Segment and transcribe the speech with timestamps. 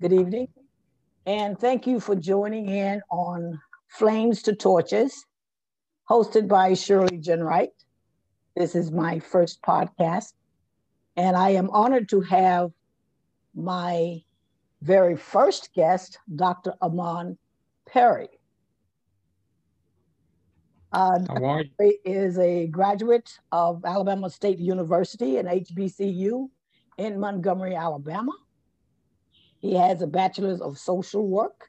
[0.00, 0.48] Good evening.
[1.26, 5.26] And thank you for joining in on Flames to Torches,
[6.08, 7.68] hosted by Shirley Jenwright.
[8.56, 10.32] This is my first podcast.
[11.18, 12.70] And I am honored to have
[13.54, 14.22] my
[14.80, 16.72] very first guest, Dr.
[16.80, 17.36] Armon
[17.86, 18.28] Perry.
[20.94, 21.18] Uh,
[22.06, 26.48] is a graduate of Alabama State University and HBCU
[26.96, 28.32] in Montgomery, Alabama.
[29.60, 31.68] He has a bachelor's of social work.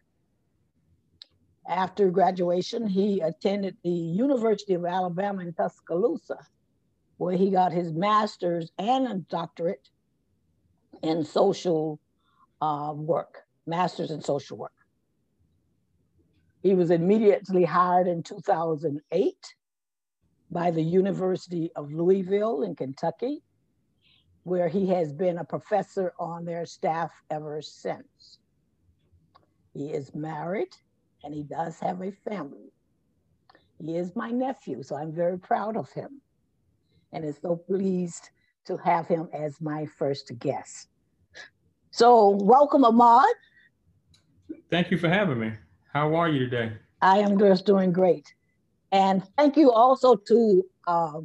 [1.67, 6.39] After graduation, he attended the University of Alabama in Tuscaloosa,
[7.17, 9.89] where he got his master's and a doctorate
[11.03, 11.99] in social
[12.61, 14.71] uh, work, master's in social work.
[16.63, 19.35] He was immediately hired in 2008
[20.49, 23.41] by the University of Louisville in Kentucky,
[24.44, 28.40] where he has been a professor on their staff ever since.
[29.73, 30.76] He is married
[31.23, 32.73] and he does have a family.
[33.80, 36.22] He is my nephew, so I'm very proud of him
[37.14, 38.30] and is so pleased
[38.66, 40.88] to have him as my first guest.
[41.92, 43.23] So, welcome, Armon.
[44.70, 45.53] Thank you for having me.
[45.92, 46.73] How are you today?
[47.02, 48.33] I am just doing great.
[48.92, 51.20] And thank you also to uh,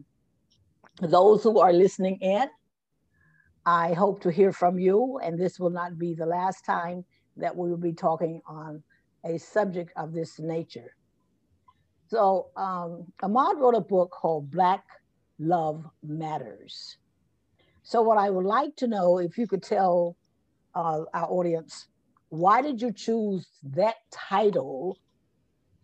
[1.00, 2.48] those who are listening in.
[3.66, 7.04] I hope to hear from you, and this will not be the last time
[7.36, 8.82] that we will be talking on
[9.24, 10.94] a subject of this nature.
[12.08, 14.84] So, um, Armon wrote a book called Black
[15.40, 16.96] Love Matters.
[17.82, 20.16] So, what I would like to know if you could tell
[20.74, 21.88] uh, our audience
[22.28, 24.98] why did you choose that title?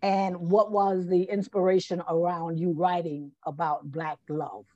[0.03, 4.67] And what was the inspiration around you writing about Black love?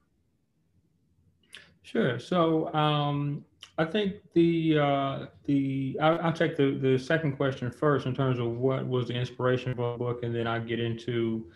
[1.87, 2.19] Sure.
[2.19, 3.45] So um,
[3.79, 8.41] I think the uh, the I'll, I'll, take the the second question first in terms
[8.41, 11.47] of what was the inspiration for the book, and then I get into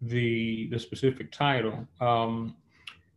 [0.00, 1.88] the the specific title.
[2.00, 2.54] Um,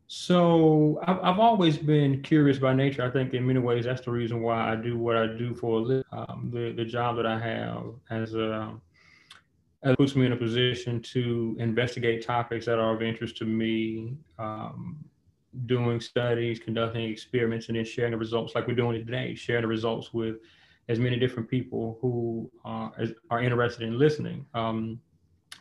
[0.07, 3.03] so I've, I've always been curious by nature.
[3.03, 6.03] I think in many ways that's the reason why I do what I do for.
[6.11, 8.73] Um, the the job that I have as a
[9.83, 14.17] it puts me in a position to investigate topics that are of interest to me,
[14.39, 15.05] um,
[15.65, 19.67] doing studies, conducting experiments, and then sharing the results like we're doing today, sharing the
[19.67, 20.37] results with
[20.89, 22.91] as many different people who are,
[23.29, 24.45] are interested in listening.
[24.53, 24.99] Um,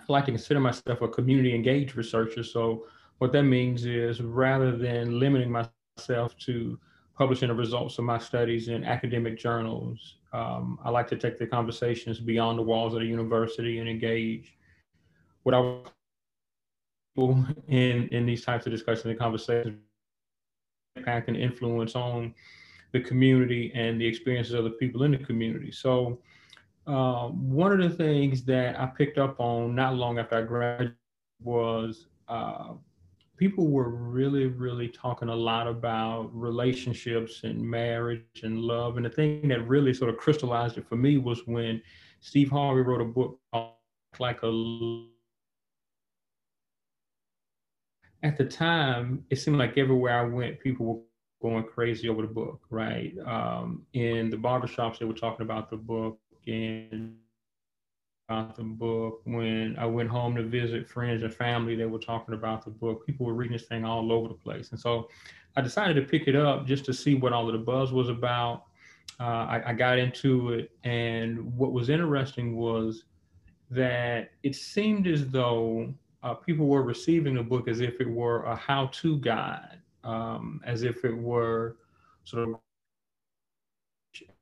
[0.00, 2.42] I like to consider myself a community engaged researcher.
[2.42, 2.86] So
[3.18, 6.78] what that means is rather than limiting myself to
[7.16, 11.46] publishing the results of my studies in academic journals, um, I like to take the
[11.46, 14.56] conversations beyond the walls of the university and engage
[15.44, 16.01] what I people
[17.16, 19.78] in in these types of discussions and conversations
[20.96, 22.34] impact and influence on
[22.92, 25.70] the community and the experiences of the people in the community.
[25.70, 26.18] So
[26.86, 30.96] uh, one of the things that I picked up on not long after I graduated
[31.42, 32.74] was uh,
[33.36, 38.96] people were really, really talking a lot about relationships and marriage and love.
[38.96, 41.80] And the thing that really sort of crystallized it for me was when
[42.20, 43.72] Steve Harvey wrote a book called
[44.18, 44.48] Like a
[48.22, 51.00] at the time, it seemed like everywhere I went, people were
[51.50, 53.12] going crazy over the book, right?
[53.26, 56.18] Um, in the barbershops, they were talking about the book.
[56.46, 57.16] and
[58.28, 59.20] about the book.
[59.24, 63.06] When I went home to visit friends and family, they were talking about the book.
[63.06, 64.70] People were reading this thing all over the place.
[64.70, 65.08] And so
[65.56, 68.08] I decided to pick it up just to see what all of the buzz was
[68.08, 68.64] about.
[69.20, 70.70] Uh, I, I got into it.
[70.84, 73.04] And what was interesting was
[73.70, 78.44] that it seemed as though uh, people were receiving the book as if it were
[78.44, 81.76] a how to guide, um, as if it were
[82.24, 82.56] sort of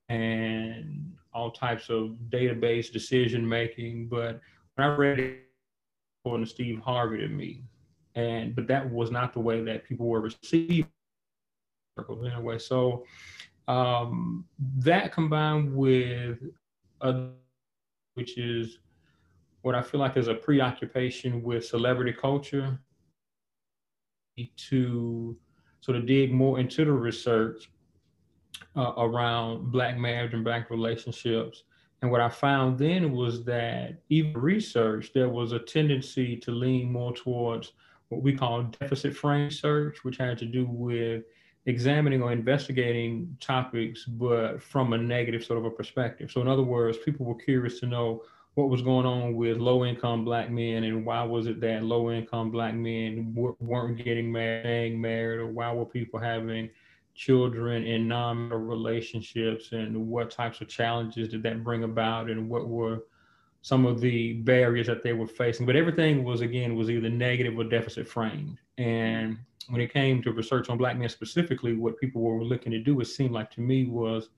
[0.08, 4.08] and all types of database decision making.
[4.08, 4.40] But
[4.74, 5.46] when I read it,
[6.20, 7.62] according to Steve Harvey to me,
[8.14, 10.86] and but that was not the way that people were receiving
[11.96, 12.58] circles anyway.
[12.58, 13.04] So
[13.68, 14.44] um,
[14.78, 16.38] that combined with
[17.00, 17.28] a,
[18.14, 18.78] which is
[19.62, 22.78] what I feel like is a preoccupation with celebrity culture
[24.56, 25.36] to
[25.80, 27.70] sort of dig more into the research
[28.76, 31.64] uh, around Black marriage and Black relationships.
[32.02, 36.90] And what I found then was that even research, there was a tendency to lean
[36.90, 37.72] more towards
[38.08, 41.24] what we call deficit frame research, which had to do with
[41.66, 46.30] examining or investigating topics, but from a negative sort of a perspective.
[46.30, 48.22] So, in other words, people were curious to know
[48.54, 52.10] what was going on with low income black men and why was it that low
[52.10, 56.68] income black men weren't getting married, married, or why were people having
[57.14, 62.68] children in non-marital relationships and what types of challenges did that bring about and what
[62.68, 63.00] were
[63.62, 65.64] some of the barriers that they were facing?
[65.64, 68.58] But everything was again was either negative or deficit framed.
[68.78, 69.38] And
[69.68, 73.00] when it came to research on black men specifically what people were looking to do
[73.00, 74.30] it seemed like to me was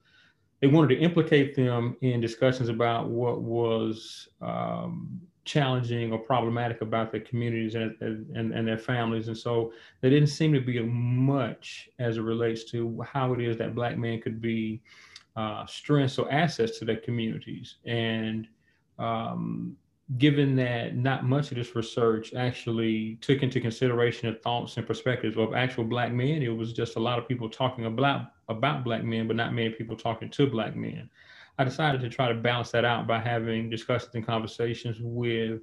[0.63, 7.11] they wanted to implicate them in discussions about what was um, challenging or problematic about
[7.11, 9.27] their communities and, and, and their families.
[9.27, 13.57] And so there didn't seem to be much as it relates to how it is
[13.59, 14.81] that Black men could be
[15.35, 17.79] uh, strengths or assets to their communities.
[17.85, 18.47] And
[19.01, 19.77] um,
[20.19, 25.37] given that not much of this research actually took into consideration the thoughts and perspectives
[25.37, 29.05] of actual Black men, it was just a lot of people talking about, about Black
[29.05, 31.09] men, but not many people talking to Black men.
[31.59, 35.61] I decided to try to balance that out by having discussions and conversations with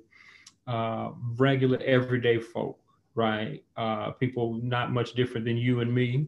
[0.67, 2.79] uh, regular everyday folk,
[3.15, 3.63] right?
[3.75, 6.27] Uh, people not much different than you and me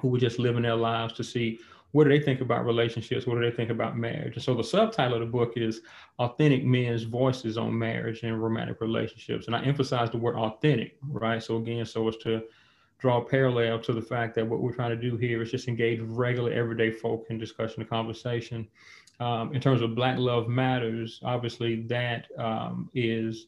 [0.00, 1.58] who were just living their lives to see
[1.92, 3.26] what do they think about relationships?
[3.26, 4.34] What do they think about marriage?
[4.34, 5.80] And so the subtitle of the book is
[6.18, 9.46] Authentic Men's Voices on Marriage and Romantic Relationships.
[9.46, 11.42] And I emphasize the word authentic, right?
[11.42, 12.44] So again, so as to
[12.98, 15.68] draw a parallel to the fact that what we're trying to do here is just
[15.68, 18.68] engage regular everyday folk in discussion and conversation.
[19.18, 23.46] Um, in terms of Black Love Matters, obviously that um, is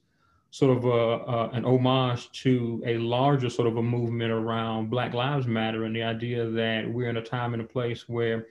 [0.52, 5.46] sort of a, an homage to a larger sort of a movement around Black Lives
[5.46, 8.48] Matter and the idea that we're in a time and a place where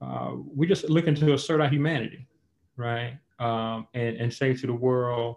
[0.00, 2.26] uh, we're just looking to assert our humanity,
[2.76, 3.20] right?
[3.38, 5.36] Um, and, and say to the world,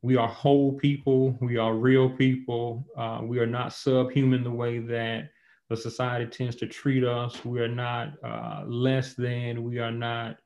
[0.00, 1.36] we are whole people.
[1.42, 2.86] We are real people.
[2.96, 5.28] Uh, we are not subhuman the way that
[5.68, 7.44] the society tends to treat us.
[7.44, 9.62] We are not uh, less than.
[9.64, 10.38] We are not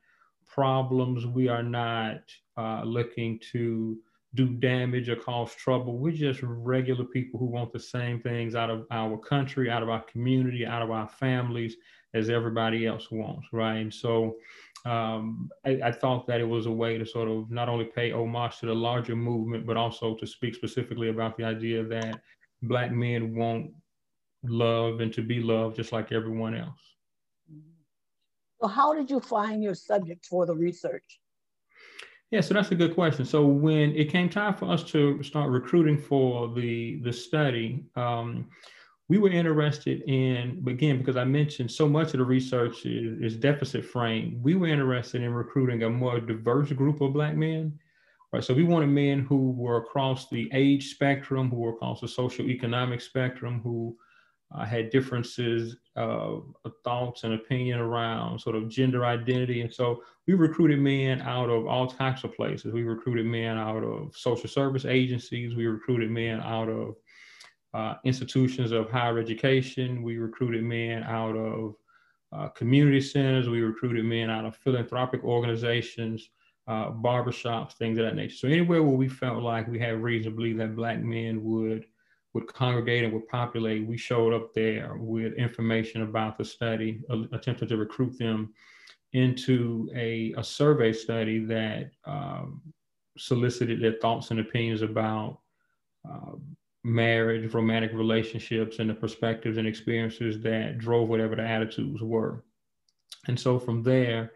[0.45, 1.25] problems.
[1.25, 2.23] We are not
[2.57, 3.97] uh, looking to
[4.37, 5.97] do damage or cause trouble.
[5.97, 9.89] We're just regular people who want the same things out of our country, out of
[9.89, 11.75] our community, out of our families
[12.13, 13.77] as everybody else wants, right?
[13.77, 14.37] And so
[14.85, 18.11] um, I, I, thought that it was a way to sort of not only pay
[18.11, 22.21] homage to the larger movement, but also to speak specifically about the idea that
[22.61, 23.71] Black men want
[24.43, 26.95] love and to be loved just like everyone else.
[28.61, 31.19] So, how did you find your subject for the research?
[32.31, 33.23] Yeah, so that's a good question.
[33.25, 38.49] So when it came time for us to start recruiting for the the study, um,
[39.09, 43.37] we were interested in, again, because I mentioned so much of the research is, is
[43.37, 47.79] deficit frame, we were interested in recruiting a more diverse group of Black men.
[48.33, 52.09] Right, so we wanted men who were across the age spectrum, who were across the
[52.09, 53.95] social economic spectrum, who
[54.55, 59.61] uh, had differences of, of thoughts and opinion around sort of gender identity.
[59.61, 62.71] And so we recruited men out of all types of places.
[62.71, 65.55] We recruited men out of social service agencies.
[65.55, 66.95] We recruited men out of
[67.73, 70.01] uh, institutions of higher education.
[70.01, 71.75] We recruited men out of
[72.31, 73.49] uh, community centers.
[73.49, 76.29] We recruited men out of philanthropic organizations,
[76.67, 78.35] uh, barbershops, things of that nature.
[78.35, 81.85] So anywhere where we felt like we had reason to believe that Black men would
[82.37, 87.01] would congregate and would populate, we showed up there with information about the study,
[87.31, 88.53] attempted to recruit them
[89.13, 92.61] into a, a survey study that um,
[93.17, 95.39] solicited their thoughts and opinions about
[96.07, 96.33] uh,
[96.83, 102.43] marriage, romantic relationships, and the perspectives and experiences that drove whatever the attitudes were.
[103.27, 104.33] And so from there,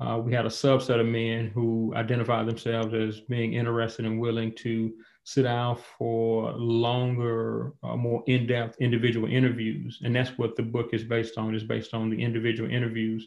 [0.00, 4.52] uh, we had a subset of men who identified themselves as being interested and willing
[4.56, 4.92] to
[5.26, 10.00] sit down for longer, uh, more in-depth individual interviews.
[10.04, 13.26] And that's what the book is based on, is based on the individual interviews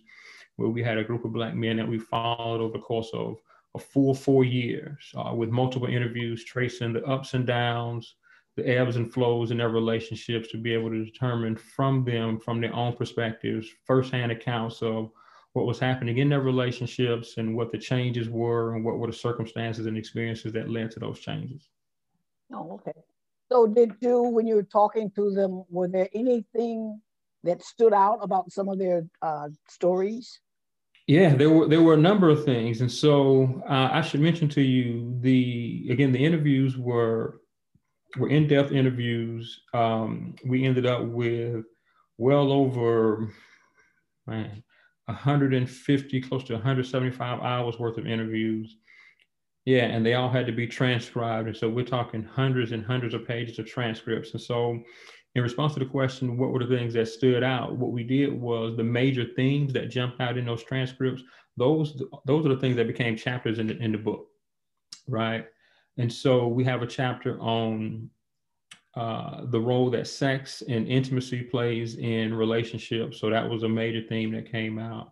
[0.56, 3.42] where we had a group of black men that we followed over the course of
[3.76, 8.16] a full four years uh, with multiple interviews, tracing the ups and downs,
[8.56, 12.62] the ebbs and flows in their relationships to be able to determine from them, from
[12.62, 15.12] their own perspectives, firsthand accounts of
[15.52, 19.14] what was happening in their relationships and what the changes were and what were the
[19.14, 21.68] circumstances and experiences that led to those changes.
[22.52, 23.00] Oh, okay.
[23.52, 27.02] So did you, when you were talking to them, were there anything
[27.44, 30.40] that stood out about some of their uh, stories?
[31.08, 34.48] Yeah, there were there were a number of things, and so uh, I should mention
[34.50, 37.42] to you the again the interviews were
[38.18, 39.60] were in-depth interviews.
[39.74, 41.66] Um, we ended up with
[42.20, 43.34] well over
[44.28, 44.64] man,
[45.06, 48.78] 150, close to 175 hours worth of interviews.
[49.66, 51.48] Yeah, and they all had to be transcribed.
[51.48, 54.32] And so we're talking hundreds and hundreds of pages of transcripts.
[54.32, 54.80] And so,
[55.36, 57.78] in response to the question, what were the things that stood out?
[57.78, 61.22] What we did was the major themes that jumped out in those transcripts.
[61.56, 64.28] Those those are the things that became chapters in the, in the book,
[65.08, 65.46] right?
[65.98, 68.10] And so we have a chapter on
[68.96, 73.20] uh, the role that sex and intimacy plays in relationships.
[73.20, 75.12] So that was a major theme that came out.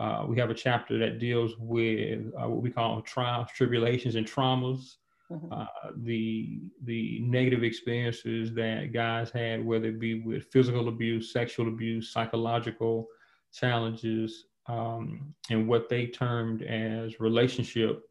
[0.00, 4.26] Uh, we have a chapter that deals with uh, what we call trials, tribulations, and
[4.26, 4.96] traumas.
[5.30, 5.52] Mm-hmm.
[5.52, 5.66] Uh,
[5.98, 12.12] the the negative experiences that guys had, whether it be with physical abuse, sexual abuse,
[12.12, 13.06] psychological
[13.52, 18.02] challenges, um, and what they termed as relationship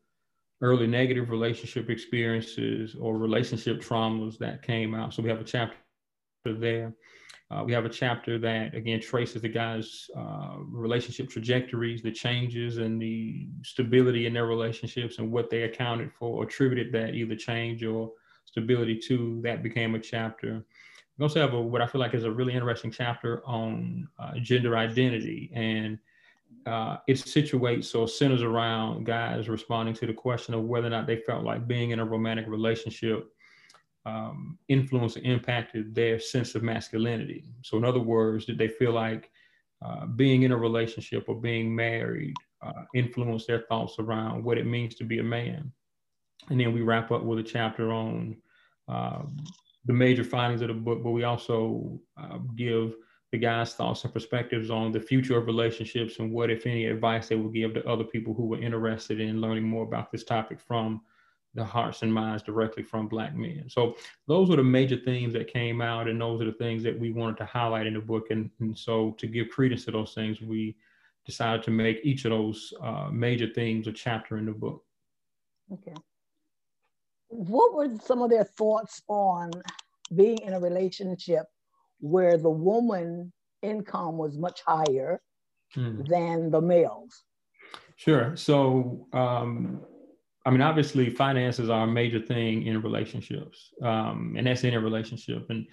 [0.61, 5.13] early negative relationship experiences or relationship traumas that came out.
[5.13, 5.75] So we have a chapter
[6.45, 6.93] there.
[7.51, 12.77] Uh, we have a chapter that again traces the guys' uh, relationship trajectories, the changes
[12.77, 17.83] and the stability in their relationships and what they accounted for, attributed that either change
[17.83, 18.11] or
[18.45, 19.41] stability to.
[19.43, 20.63] That became a chapter.
[21.17, 24.33] We also have a, what I feel like is a really interesting chapter on uh,
[24.41, 25.97] gender identity and
[26.65, 31.07] uh, it situates or centers around guys responding to the question of whether or not
[31.07, 33.33] they felt like being in a romantic relationship
[34.05, 37.45] um, influenced or impacted their sense of masculinity.
[37.63, 39.29] So, in other words, did they feel like
[39.85, 44.65] uh, being in a relationship or being married uh, influenced their thoughts around what it
[44.65, 45.71] means to be a man?
[46.49, 48.37] And then we wrap up with a chapter on
[48.87, 49.23] uh,
[49.85, 52.95] the major findings of the book, but we also uh, give
[53.31, 57.27] the guys' thoughts and perspectives on the future of relationships and what, if any, advice
[57.27, 60.59] they would give to other people who were interested in learning more about this topic
[60.59, 61.01] from
[61.55, 63.65] the hearts and minds directly from Black men.
[63.67, 63.95] So
[64.27, 67.11] those were the major themes that came out, and those are the things that we
[67.11, 68.27] wanted to highlight in the book.
[68.29, 70.75] And, and so to give credence to those things, we
[71.25, 74.83] decided to make each of those uh, major themes a chapter in the book.
[75.73, 75.93] Okay.
[77.29, 79.51] What were some of their thoughts on
[80.15, 81.45] being in a relationship
[81.99, 85.21] where the woman income was much higher
[85.73, 86.01] hmm.
[86.03, 87.23] than the males.
[87.95, 88.35] Sure.
[88.35, 89.81] So, um,
[90.49, 94.79] I mean, obviously, finances are a major thing in relationships, um, and that's in a
[94.79, 95.67] relationship, and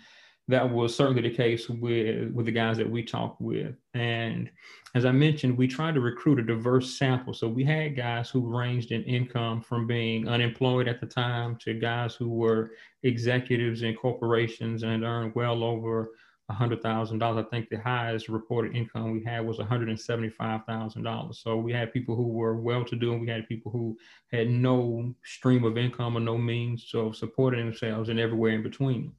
[0.48, 3.74] that was certainly the case with with the guys that we talked with.
[3.94, 4.50] And
[4.94, 7.32] as I mentioned, we tried to recruit a diverse sample.
[7.32, 11.72] So we had guys who ranged in income from being unemployed at the time to
[11.72, 16.10] guys who were executives in corporations and earned well over
[16.50, 17.38] $100,000.
[17.38, 21.34] I think the highest reported income we had was $175,000.
[21.34, 23.96] So we had people who were well to do and we had people who
[24.30, 29.12] had no stream of income or no means of supporting themselves and everywhere in between.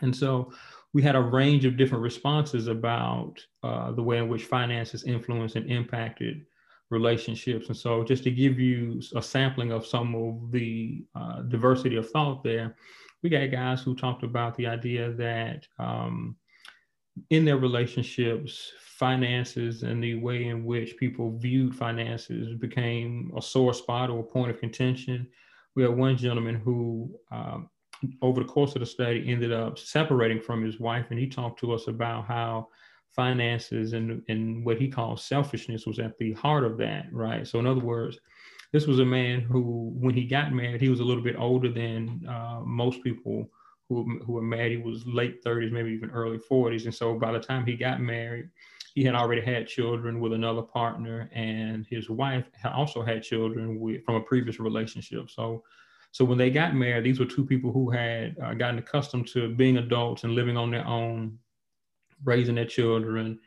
[0.00, 0.52] And so
[0.92, 5.56] we had a range of different responses about uh, the way in which finances influenced
[5.56, 6.46] and impacted
[6.90, 7.68] relationships.
[7.68, 12.10] And so, just to give you a sampling of some of the uh, diversity of
[12.10, 12.76] thought there,
[13.22, 16.36] we got guys who talked about the idea that um,
[17.30, 23.72] in their relationships, finances and the way in which people viewed finances became a sore
[23.72, 25.26] spot or a point of contention.
[25.76, 27.70] We had one gentleman who, um,
[28.22, 31.60] over the course of the study, ended up separating from his wife, and he talked
[31.60, 32.68] to us about how
[33.14, 37.46] finances and, and what he called selfishness was at the heart of that, right?
[37.46, 38.18] So, in other words,
[38.72, 41.70] this was a man who, when he got married, he was a little bit older
[41.70, 43.48] than uh, most people
[43.88, 44.72] who, who were married.
[44.72, 46.84] He was late 30s, maybe even early 40s.
[46.84, 48.50] And so by the time he got married,
[48.94, 54.04] he had already had children with another partner, and his wife also had children with,
[54.04, 55.30] from a previous relationship.
[55.30, 55.62] So,
[56.10, 59.54] so when they got married, these were two people who had uh, gotten accustomed to
[59.54, 61.38] being adults and living on their own,
[62.24, 63.38] raising their children,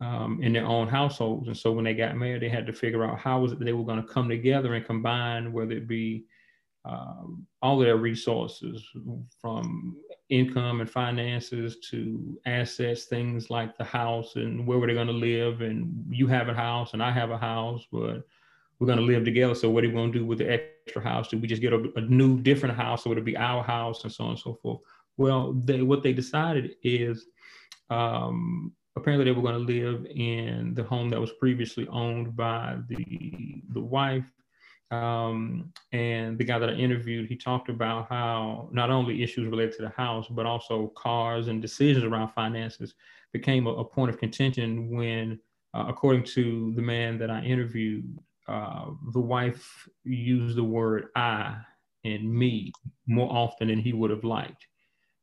[0.00, 1.46] um, in their own households.
[1.46, 3.64] And so when they got married, they had to figure out how was it that
[3.64, 6.24] they were going to come together and combine, whether it be
[6.86, 8.82] um, all of their resources
[9.40, 9.96] from
[10.30, 15.12] income and finances to assets, things like the house and where were they going to
[15.12, 15.60] live.
[15.60, 18.22] And you have a house and I have a house, but
[18.78, 19.54] we're going to live together.
[19.54, 21.28] So what are we going to do with the extra house?
[21.28, 24.04] Do we just get a, a new, different house or would it be our house
[24.04, 24.80] and so on and so forth?
[25.18, 27.26] Well, they, what they decided is
[27.90, 32.76] um, apparently they were going to live in the home that was previously owned by
[32.88, 34.30] the the wife.
[34.90, 39.76] Um, and the guy that I interviewed, he talked about how not only issues related
[39.76, 42.94] to the house, but also cars and decisions around finances
[43.32, 45.38] became a, a point of contention when,
[45.74, 48.18] uh, according to the man that I interviewed,
[48.48, 51.56] uh, the wife used the word I
[52.02, 52.72] and me
[53.06, 54.66] more often than he would have liked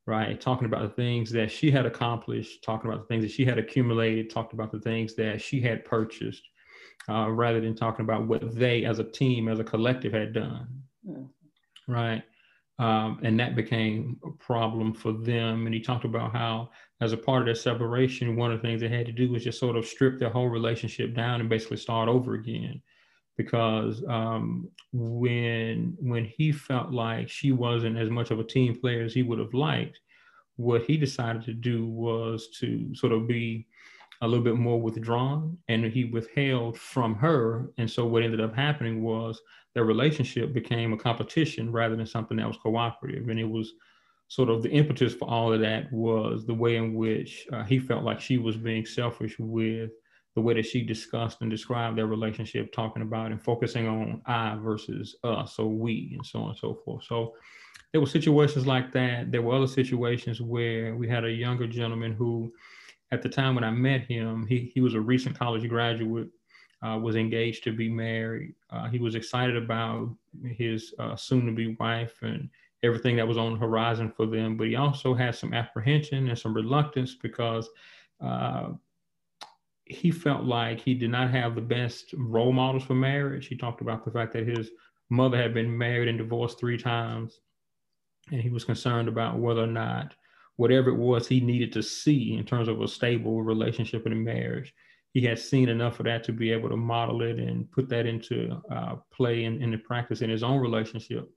[0.08, 0.40] right?
[0.40, 3.60] Talking about the things that she had accomplished, talking about the things that she had
[3.60, 6.44] accumulated, talked about the things that she had purchased,
[7.10, 10.68] uh, rather than talking about what they as a team, as a collective had done,
[11.08, 11.92] mm-hmm.
[11.92, 12.24] right?
[12.80, 15.66] Um, and that became a problem for them.
[15.66, 16.70] And he talked about how,
[17.02, 19.44] as a part of their separation, one of the things they had to do was
[19.44, 22.82] just sort of strip their whole relationship down and basically start over again
[23.38, 29.04] because um, when when he felt like she wasn't as much of a team player
[29.04, 30.00] as he would have liked,
[30.58, 33.68] what he decided to do was to sort of be
[34.22, 37.70] a little bit more withdrawn and he withheld from her.
[37.78, 39.40] And so what ended up happening was
[39.76, 43.30] their relationship became a competition rather than something that was cooperative.
[43.30, 43.74] And it was
[44.28, 47.78] sort of the impetus for all of that was the way in which uh, he
[47.78, 49.92] felt like she was being selfish with
[50.38, 54.56] the way that she discussed and described their relationship, talking about and focusing on I
[54.58, 57.06] versus us or we and so on and so forth.
[57.06, 57.34] So
[57.92, 59.32] there were situations like that.
[59.32, 62.54] There were other situations where we had a younger gentleman who,
[63.12, 66.28] at the time when I met him, he, he was a recent college graduate,
[66.84, 68.54] uh, was engaged to be married.
[68.70, 70.16] Uh, he was excited about
[70.46, 72.48] his uh, soon to be wife and
[72.84, 74.56] everything that was on the horizon for them.
[74.56, 77.68] But he also had some apprehension and some reluctance because
[78.22, 78.74] uh,
[79.90, 83.48] he felt like he did not have the best role models for marriage.
[83.48, 84.70] He talked about the fact that his
[85.10, 87.40] mother had been married and divorced three times
[88.32, 90.14] and he was concerned about whether or not
[90.58, 94.16] whatever it was he needed to see in terms of a stable relationship in a
[94.16, 94.74] marriage,
[95.14, 98.06] he had seen enough of that to be able to model it and put that
[98.06, 101.30] into uh, play and in, in practice in his own relationship.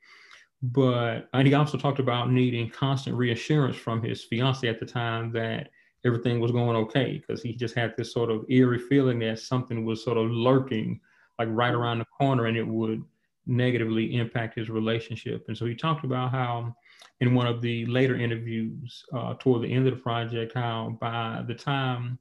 [0.62, 5.32] But and he also talked about needing constant reassurance from his fiance at the time
[5.32, 5.70] that
[6.04, 9.84] everything was going okay because he just had this sort of eerie feeling that something
[9.84, 11.00] was sort of lurking
[11.38, 13.02] like right around the corner and it would
[13.46, 15.44] negatively impact his relationship.
[15.48, 16.74] And so he talked about how,
[17.20, 21.42] in one of the later interviews uh, toward the end of the project, how by
[21.46, 22.18] the time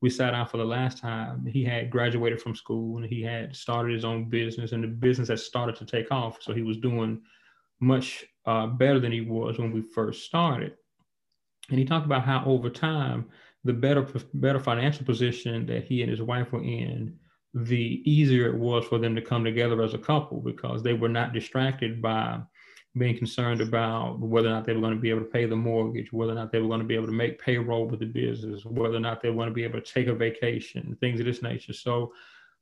[0.00, 3.54] we sat down for the last time, he had graduated from school and he had
[3.54, 6.42] started his own business, and the business had started to take off.
[6.42, 7.22] So he was doing
[7.80, 10.74] much uh, better than he was when we first started.
[11.70, 13.26] And he talked about how over time,
[13.64, 17.16] the better better financial position that he and his wife were in
[17.54, 21.08] the easier it was for them to come together as a couple because they were
[21.08, 22.40] not distracted by
[22.96, 25.56] being concerned about whether or not they were going to be able to pay the
[25.56, 28.06] mortgage, whether or not they were going to be able to make payroll with the
[28.06, 31.26] business, whether or not they going to be able to take a vacation, things of
[31.26, 31.72] this nature.
[31.72, 32.12] So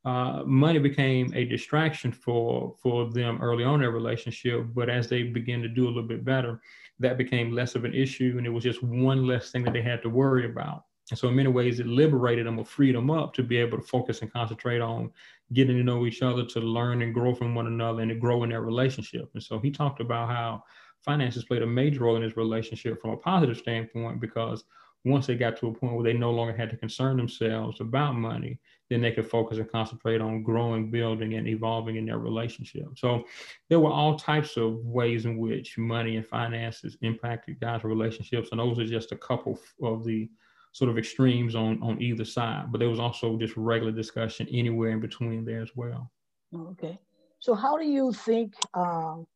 [0.05, 5.09] uh, money became a distraction for for them early on in their relationship, but as
[5.09, 6.61] they began to do a little bit better,
[7.01, 9.83] that became less of an issue, and it was just one less thing that they
[9.83, 10.85] had to worry about.
[11.11, 13.79] And so in many ways, it liberated them or freed them up to be able
[13.79, 15.11] to focus and concentrate on
[15.53, 18.45] getting to know each other, to learn and grow from one another and to grow
[18.45, 19.29] in their relationship.
[19.35, 20.63] And so he talked about how
[21.01, 24.65] finances played a major role in his relationship from a positive standpoint because
[25.05, 28.15] once they got to a point where they no longer had to concern themselves about
[28.15, 28.59] money,
[28.91, 32.87] then they could focus and concentrate on growing, building, and evolving in their relationship.
[32.97, 33.25] So
[33.69, 38.49] there were all types of ways in which money and finances impacted guys' relationships.
[38.51, 40.29] And those are just a couple of the
[40.73, 44.91] sort of extremes on on either side, but there was also just regular discussion anywhere
[44.91, 46.11] in between there as well.
[46.55, 46.99] Okay,
[47.39, 49.27] so how do you think um,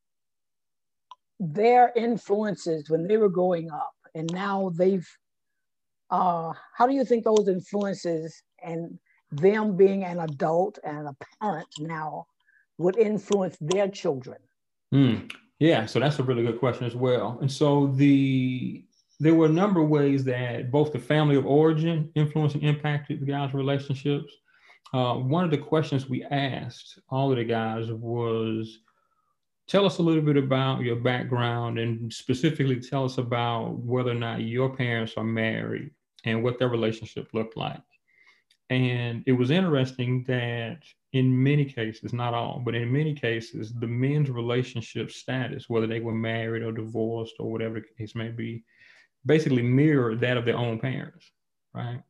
[1.41, 5.09] their influences when they were growing up, and now they've
[6.15, 8.99] uh, how do you think those influences and
[9.33, 12.25] them being an adult and a parent now
[12.79, 14.39] would influence their children?
[14.95, 17.39] Mm, yeah, so that's a really good question as well.
[17.41, 18.85] And so the
[19.21, 23.21] there were a number of ways that both the family of origin influenced and impacted
[23.21, 24.33] the guys' relationships.
[24.93, 28.81] Uh, one of the questions we asked all of the guys was
[29.67, 34.21] tell us a little bit about your background and specifically tell us about whether or
[34.27, 35.91] not your parents are married
[36.25, 37.83] and what their relationship looked like.
[38.71, 40.79] And it was interesting that
[41.13, 46.01] in many cases, not all, but in many cases, the men's relationship status, whether they
[46.01, 48.65] were married or divorced or whatever the case may be,
[49.27, 51.31] basically mirror that of their own parents,
[51.75, 52.03] right?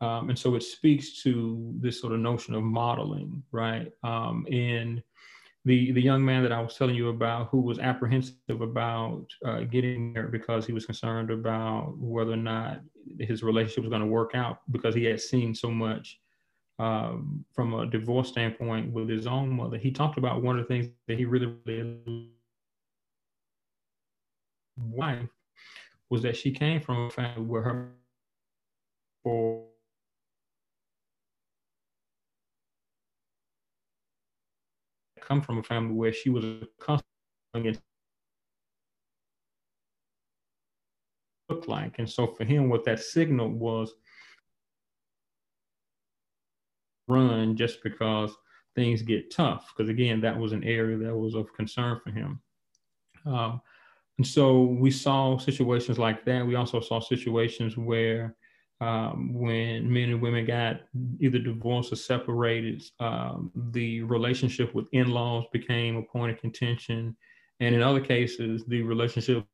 [0.00, 3.90] Um, and so it speaks to this sort of notion of modeling, right?
[4.02, 5.02] Um, and
[5.66, 9.60] the the young man that I was telling you about, who was apprehensive about uh,
[9.60, 12.80] getting there because he was concerned about whether or not
[13.18, 16.20] his relationship was going to work out because he had seen so much
[16.78, 19.76] um, from a divorce standpoint with his own mother.
[19.76, 22.30] He talked about one of the things that he really, really
[24.78, 25.28] wife
[26.10, 27.88] was that she came from a family where her
[29.24, 29.65] for
[35.26, 37.78] come from a family where she was accustomed
[41.48, 41.98] look like.
[41.98, 43.94] And so for him, what that signal was
[47.08, 48.34] run just because
[48.74, 49.72] things get tough.
[49.74, 52.40] Because again, that was an area that was of concern for him.
[53.24, 53.60] Um,
[54.18, 56.46] and so we saw situations like that.
[56.46, 58.34] We also saw situations where
[58.80, 60.82] um, when men and women got
[61.18, 67.16] either divorced or separated, um, the relationship with in laws became a point of contention.
[67.60, 69.46] And in other cases, the relationship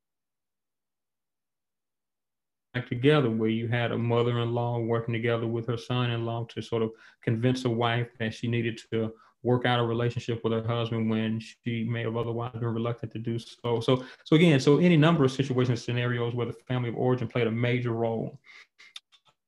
[2.74, 6.90] back together where you had a mother-in-law working together with her son-in-law to sort of
[7.22, 11.40] convince a wife that she needed to work out a relationship with her husband when
[11.40, 13.80] she may have otherwise been reluctant to do so.
[13.80, 17.46] So, so again, so any number of situations, scenarios where the family of origin played
[17.46, 18.38] a major role.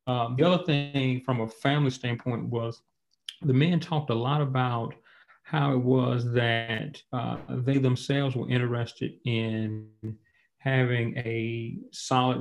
[0.07, 2.83] Um, the other thing from a family standpoint was
[3.43, 4.95] the men talked a lot about
[5.45, 9.89] how it was that uh, they themselves were interested in
[10.59, 12.39] having a solid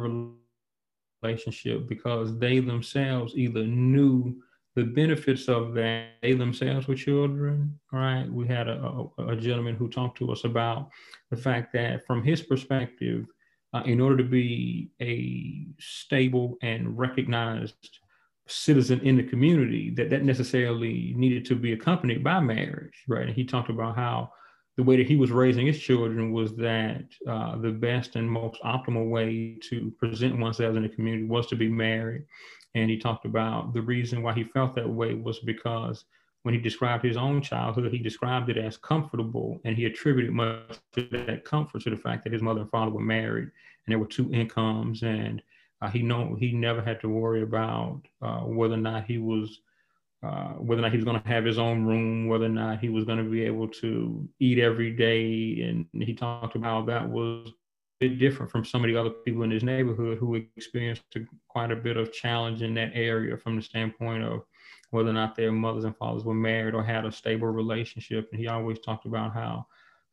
[1.22, 4.42] relationship because they themselves either knew
[4.76, 8.28] the benefits of that they themselves were children right?
[8.32, 10.90] We had a, a, a, gentleman who talked to us about
[11.30, 13.28] the fact that from his perspective
[13.74, 18.00] uh, in order to be a stable and recognized
[18.48, 23.28] citizen in the community that that necessarily needed to be accompanied by marriage right?
[23.28, 24.32] And he talked about how
[24.76, 28.62] the way that he was raising his children was that uh, the best and most
[28.64, 32.26] optimal way to present oneself in the community was to be married.
[32.76, 36.06] And he talked about the reason why he felt that way was because
[36.44, 40.78] when he described his own childhood, he described it as comfortable, and he attributed much
[40.98, 44.00] of that comfort to the fact that his mother and father were married, and there
[44.00, 45.42] were two incomes, and
[45.82, 49.62] uh, he know he never had to worry about uh, whether or not he was
[50.22, 52.80] uh, whether or not he was going to have his own room, whether or not
[52.80, 57.08] he was going to be able to eat every day, and he talked about that
[57.08, 57.54] was a
[58.00, 61.04] bit different from some of the other people in his neighborhood who experienced
[61.48, 64.44] quite a bit of challenge in that area from the standpoint of
[64.94, 68.30] whether or not their mothers and fathers were married or had a stable relationship.
[68.32, 69.66] And he always talked about how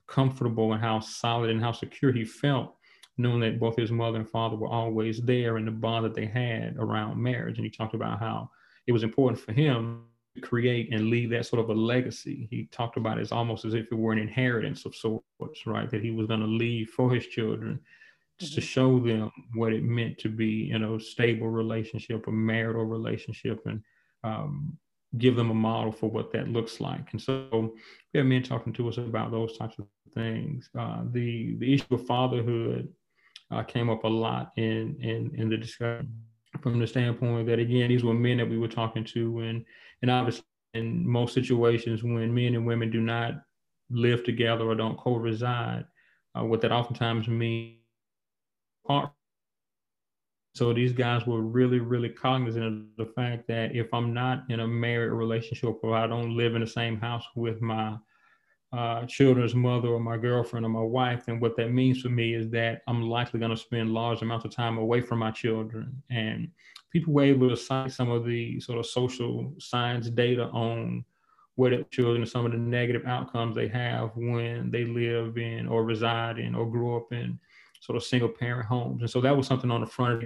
[0.06, 2.74] comfortable and how solid and how secure he felt
[3.20, 6.26] knowing that both his mother and father were always there and the bond that they
[6.26, 7.58] had around marriage.
[7.58, 8.50] And he talked about how
[8.86, 12.48] it was important for him to create and leave that sort of a legacy.
[12.50, 15.90] He talked about it as almost as if it were an inheritance of sorts, right?
[15.90, 17.80] That he was going to leave for his children
[18.38, 18.60] just mm-hmm.
[18.60, 23.60] to show them what it meant to be in a stable relationship, a marital relationship,
[23.66, 23.82] and
[24.24, 24.76] um,
[25.18, 27.12] give them a model for what that looks like.
[27.12, 27.74] And so
[28.12, 30.68] we have men talking to us about those types of things.
[30.78, 32.88] Uh, the the issue of fatherhood
[33.50, 36.08] uh, came up a lot in in in the discussion
[36.60, 39.64] from the standpoint that again these were men that we were talking to and
[40.02, 43.34] and obviously in most situations when men and women do not
[43.90, 45.84] live together or don't co-reside
[46.36, 47.76] uh, what that oftentimes means
[50.52, 54.60] so these guys were really really cognizant of the fact that if i'm not in
[54.60, 57.96] a married relationship or i don't live in the same house with my
[58.72, 62.34] uh, children's mother or my girlfriend or my wife, then what that means for me
[62.34, 66.00] is that I'm likely going to spend large amounts of time away from my children.
[66.08, 66.48] And
[66.92, 71.04] people were able to cite some of the sort of social science data on
[71.56, 76.38] what children some of the negative outcomes they have when they live in or reside
[76.38, 77.38] in or grow up in
[77.90, 79.02] sort of single parent homes.
[79.02, 80.22] And so that was something on the front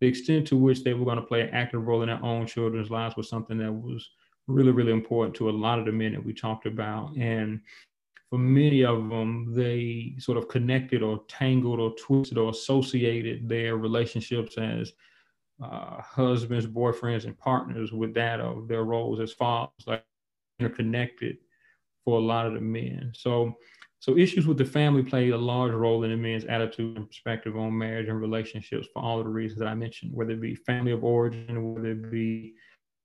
[0.00, 2.46] the extent to which they were going to play an active role in their own
[2.46, 4.10] children's lives was something that was
[4.46, 7.16] really, really important to a lot of the men that we talked about.
[7.16, 7.60] And
[8.30, 13.76] for many of them, they sort of connected or tangled or twisted or associated their
[13.76, 14.92] relationships as
[15.62, 20.04] uh, husbands, boyfriends, and partners with that of their roles as fathers, like
[20.58, 21.38] interconnected
[22.04, 23.12] for a lot of the men.
[23.14, 23.56] So,
[24.02, 27.56] so issues with the family played a large role in the men's attitude and perspective
[27.56, 30.56] on marriage and relationships for all of the reasons that I mentioned, whether it be
[30.56, 32.54] family of origin, whether it be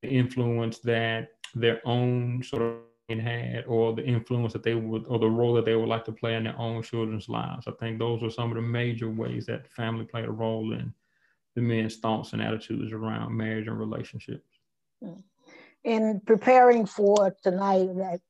[0.02, 5.20] the influence that their own sort of had or the influence that they would or
[5.20, 7.68] the role that they would like to play in their own children's lives.
[7.68, 10.92] I think those are some of the major ways that family played a role in
[11.54, 14.50] the men's thoughts and attitudes around marriage and relationships.
[15.84, 17.88] In preparing for tonight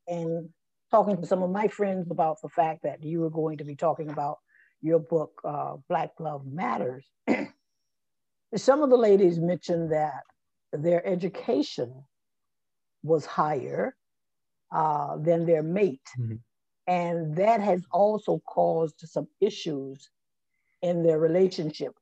[0.10, 0.50] and
[0.91, 3.76] talking to some of my friends about the fact that you were going to be
[3.76, 4.38] talking about
[4.82, 7.06] your book, uh, Black Love Matters,
[8.56, 10.23] some of the ladies mentioned that
[10.71, 12.04] their education
[13.04, 13.95] was higher
[14.71, 16.02] uh, than their mate.
[16.19, 16.36] Mm-hmm.
[16.88, 20.10] And that has also caused some issues
[20.82, 21.93] in their relationship,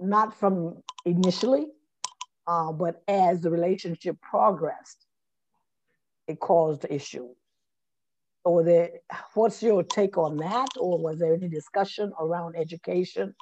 [0.00, 1.66] not from initially,
[2.46, 5.06] uh, but as the relationship progressed,
[6.26, 7.36] it caused issues.
[8.44, 8.90] Or there,
[9.34, 10.68] what's your take on that?
[10.78, 13.34] Or was there any discussion around education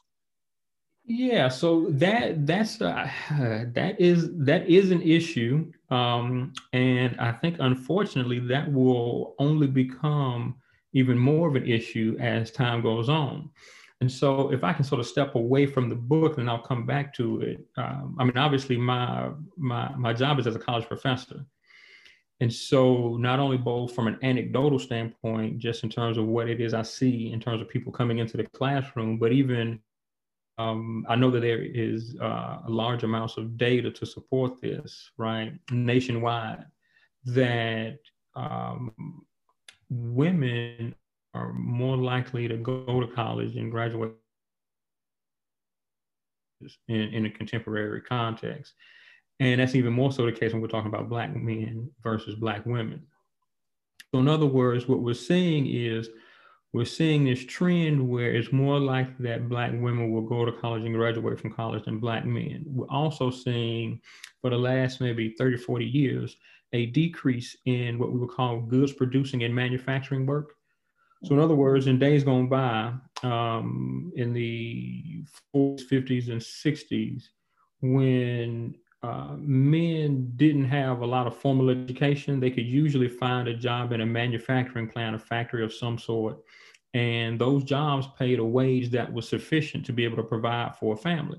[1.11, 7.57] yeah, so that that's uh, that is that is an issue, um, and I think
[7.61, 10.57] unfortunately that will only become
[10.93, 13.49] even more of an issue as time goes on.
[14.03, 16.85] And so, if I can sort of step away from the book, and I'll come
[16.85, 17.67] back to it.
[17.79, 21.43] Um, I mean, obviously, my my my job is as a college professor,
[22.40, 26.61] and so not only both from an anecdotal standpoint, just in terms of what it
[26.61, 29.81] is I see in terms of people coming into the classroom, but even
[30.57, 35.53] um, I know that there is uh, large amounts of data to support this, right,
[35.70, 36.64] nationwide,
[37.27, 37.98] that
[38.35, 38.92] um,
[39.90, 40.94] women
[41.35, 44.12] are more likely to go to college and graduate
[46.88, 48.74] in, in a contemporary context.
[49.40, 52.66] And that's even more so the case when we're talking about Black men versus Black
[52.66, 53.03] women.
[54.12, 56.09] So, in other words, what we're seeing is
[56.72, 60.85] we're seeing this trend where it's more likely that black women will go to college
[60.85, 62.64] and graduate from college than black men.
[62.66, 64.01] We're also seeing
[64.40, 66.37] for the last maybe 30, 40 years,
[66.72, 70.55] a decrease in what we would call goods producing and manufacturing work.
[71.24, 75.24] So in other words, in days gone by, um, in the
[75.55, 77.24] 40s, 50s, and 60s,
[77.81, 83.57] when uh, men didn't have a lot of formal education, they could usually find a
[83.57, 86.39] job in a manufacturing plant, a factory of some sort.
[86.95, 90.95] And those jobs paid a wage that was sufficient to be able to provide for
[90.95, 91.39] a family.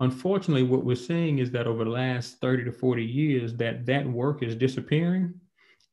[0.00, 4.06] Unfortunately, what we're seeing is that over the last 30 to 40 years, that that
[4.06, 5.32] work is disappearing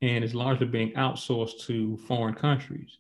[0.02, 2.98] and is largely being outsourced to foreign countries.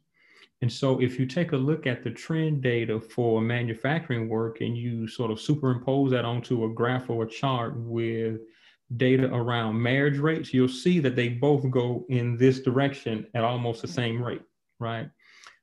[0.63, 4.77] And so if you take a look at the trend data for manufacturing work and
[4.77, 8.39] you sort of superimpose that onto a graph or a chart with
[8.95, 13.81] data around marriage rates, you'll see that they both go in this direction at almost
[13.81, 14.43] the same rate,
[14.79, 15.09] right?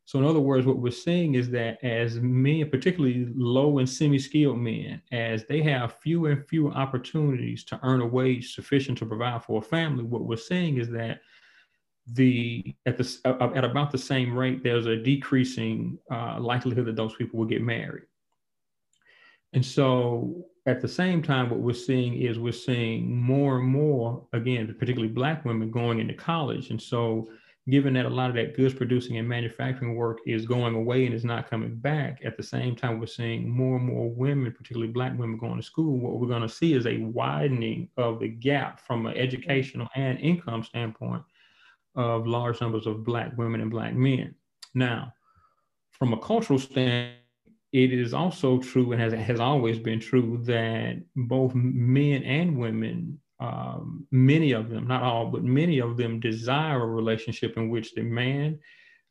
[0.05, 4.59] So in other words, what we're seeing is that as men, particularly low and semi-skilled
[4.59, 9.45] men, as they have fewer and fewer opportunities to earn a wage sufficient to provide
[9.45, 11.23] for a family, what we're seeing is that
[12.07, 17.15] the at the at about the same rate, there's a decreasing uh, likelihood that those
[17.15, 18.05] people will get married.
[19.53, 24.27] And so at the same time, what we're seeing is we're seeing more and more,
[24.33, 26.71] again, particularly Black women going into college.
[26.71, 27.29] And so,
[27.69, 31.15] given that a lot of that goods producing and manufacturing work is going away and
[31.15, 34.93] is not coming back, at the same time, we're seeing more and more women, particularly
[34.93, 35.99] Black women, going to school.
[35.99, 40.19] What we're going to see is a widening of the gap from an educational and
[40.19, 41.23] income standpoint
[41.95, 44.35] of large numbers of Black women and Black men.
[44.75, 45.13] Now,
[45.91, 47.17] from a cultural standpoint,
[47.73, 53.19] it is also true and has, has always been true that both men and women,
[53.39, 57.95] um, many of them, not all, but many of them desire a relationship in which
[57.95, 58.59] the man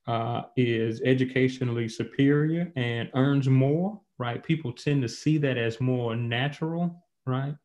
[0.07, 4.43] uh, is educationally superior and earns more, right?
[4.43, 7.55] People tend to see that as more natural, right?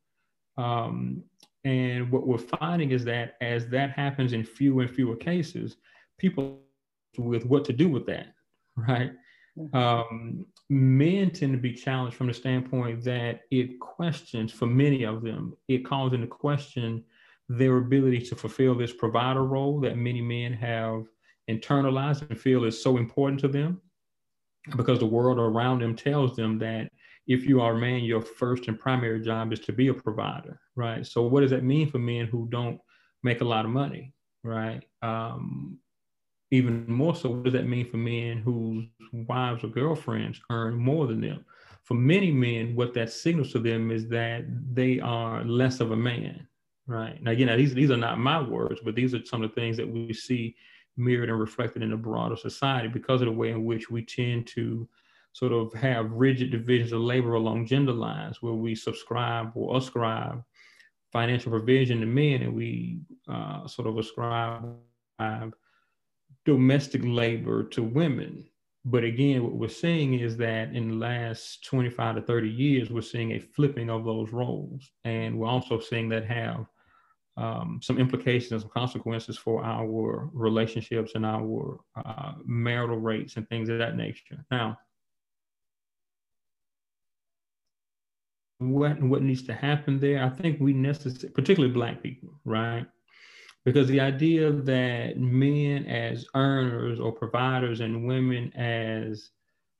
[0.57, 1.23] Um,
[1.65, 5.77] and what we're finding is that as that happens in fewer and fewer cases,
[6.19, 6.61] people
[7.17, 8.27] with what to do with that,
[8.75, 9.11] right?
[9.73, 15.23] Um, men tend to be challenged from the standpoint that it questions, for many of
[15.23, 17.03] them, it calls into question
[17.49, 21.05] their ability to fulfill this provider role that many men have
[21.49, 23.81] internalized and feel is so important to them
[24.75, 26.89] because the world around them tells them that
[27.27, 30.59] if you are a man, your first and primary job is to be a provider,
[30.75, 31.05] right?
[31.05, 32.79] So what does that mean for men who don't
[33.23, 34.83] make a lot of money, right?
[35.01, 35.79] Um,
[36.51, 41.07] even more so, what does that mean for men whose wives or girlfriends earn more
[41.07, 41.43] than them?
[41.83, 45.95] For many men, what that signals to them is that they are less of a
[45.95, 46.47] man,
[46.87, 47.21] right?
[47.21, 49.77] Now, again, these, these are not my words, but these are some of the things
[49.77, 50.55] that we see
[50.97, 54.47] mirrored and reflected in the broader society because of the way in which we tend
[54.47, 54.87] to
[55.35, 60.41] sort of have rigid divisions of labor along gender lines where we subscribe or ascribe
[61.11, 64.63] financial provision to men and we uh, sort of ascribe
[66.45, 68.45] domestic labor to women.
[68.85, 73.01] But again, what we're seeing is that in the last 25 to 30 years, we're
[73.01, 74.89] seeing a flipping of those roles.
[75.03, 76.65] And we're also seeing that have
[77.35, 83.49] um, some implications and some consequences for our relationships and our uh, marital rates and
[83.49, 84.45] things of that nature.
[84.49, 84.77] Now,
[88.59, 90.23] what what needs to happen there.
[90.23, 92.85] I think we necessarily, particularly Black people, right?
[93.63, 99.31] Because the idea that men as earners or providers and women as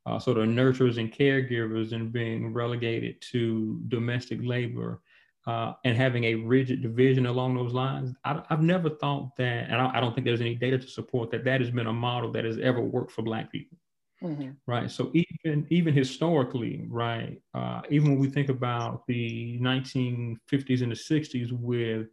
[0.06, 5.02] uh, sort of nurturers and caregivers and being relegated to domestic labor
[5.48, 9.76] uh, and having a rigid division along those lines, I, have never thought that, and
[9.76, 12.32] I, I don't think there's any data to support that that has been a model
[12.32, 13.78] that has ever worked for Black people.
[14.24, 14.52] Mm-hmm.
[14.66, 14.90] Right.
[14.90, 20.96] So even even historically, right, uh, even when we think about the 1950s and the
[20.96, 22.08] 60s with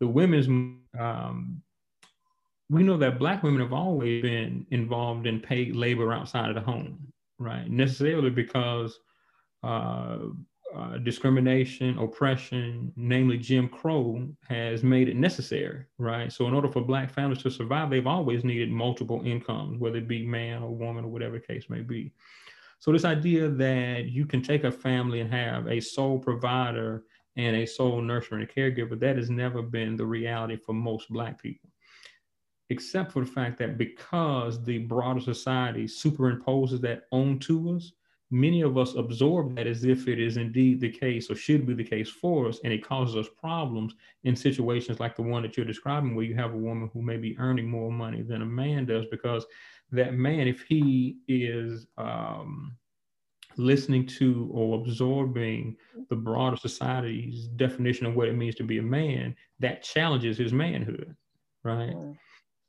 [0.00, 0.46] the women's,
[0.98, 1.62] um,
[2.70, 6.60] we know that Black women have always been involved in paid labor outside of the
[6.60, 7.68] home, right?
[7.68, 8.98] Necessarily because
[9.62, 10.18] uh,
[10.76, 16.32] uh, discrimination, oppression, namely Jim Crow, has made it necessary, right?
[16.32, 20.08] So, in order for Black families to survive, they've always needed multiple incomes, whether it
[20.08, 22.12] be man or woman or whatever case may be.
[22.80, 27.04] So this idea that you can take a family and have a sole provider
[27.36, 31.40] and a sole nurturer and caregiver, that has never been the reality for most Black
[31.40, 31.70] people,
[32.70, 37.92] except for the fact that because the broader society superimposes that onto us,
[38.30, 41.74] many of us absorb that as if it is indeed the case or should be
[41.74, 45.56] the case for us, and it causes us problems in situations like the one that
[45.56, 48.46] you're describing, where you have a woman who may be earning more money than a
[48.46, 49.46] man does, because
[49.90, 52.76] that man, if he is um,
[53.56, 55.76] listening to or absorbing
[56.10, 60.52] the broader society's definition of what it means to be a man, that challenges his
[60.52, 61.16] manhood,
[61.64, 61.96] right?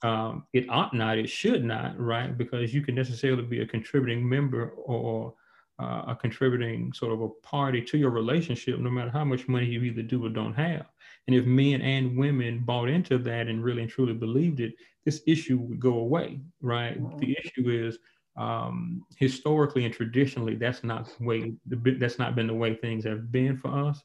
[0.02, 2.38] Um, it ought not, it should not, right?
[2.38, 5.34] Because you can necessarily be a contributing member or
[5.80, 9.66] uh, a contributing sort of a party to your relationship, no matter how much money
[9.66, 10.86] you either do or don't have.
[11.28, 14.74] And if men and women bought into that and really and truly believed it,
[15.06, 16.98] this issue would go away, right?
[17.20, 17.98] The issue is
[18.36, 21.54] um, historically and traditionally, that's not the way.
[21.66, 24.02] That's not been the way things have been for us.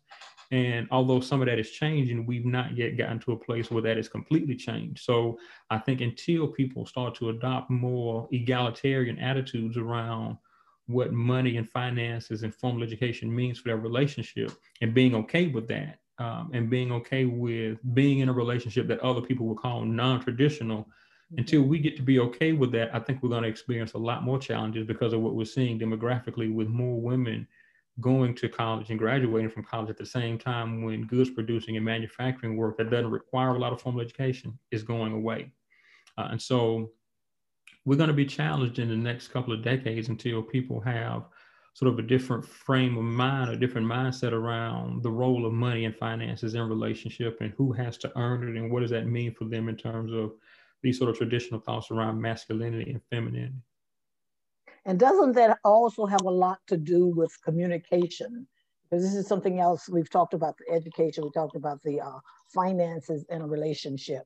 [0.51, 3.83] And although some of that is changing, we've not yet gotten to a place where
[3.83, 5.03] that is completely changed.
[5.03, 5.39] So
[5.71, 10.37] I think until people start to adopt more egalitarian attitudes around
[10.87, 15.67] what money and finances and formal education means for their relationship and being okay with
[15.69, 19.85] that um, and being okay with being in a relationship that other people would call
[19.85, 20.87] non-traditional
[21.37, 23.99] until we get to be okay with that, I think we're going to experience a
[23.99, 27.47] lot more challenges because of what we're seeing demographically with more women
[28.01, 31.85] going to college and graduating from college at the same time when goods producing and
[31.85, 35.53] manufacturing work that doesn't require a lot of formal education is going away.
[36.19, 36.91] Uh, and so
[37.85, 41.25] we're going to be challenged in the next couple of decades until people have
[41.75, 45.85] sort of a different frame of mind, a different mindset around the role of money
[45.85, 49.35] and finances in relationship and who has to earn it and what does that mean
[49.35, 50.33] for them in terms of
[50.83, 53.55] these sort of traditional thoughts around masculinity and femininity.
[54.87, 58.47] And doesn't that also have a lot to do with communication?
[58.89, 62.19] Because this is something else we've talked about the education, we talked about the uh,
[62.53, 64.25] finances in a relationship.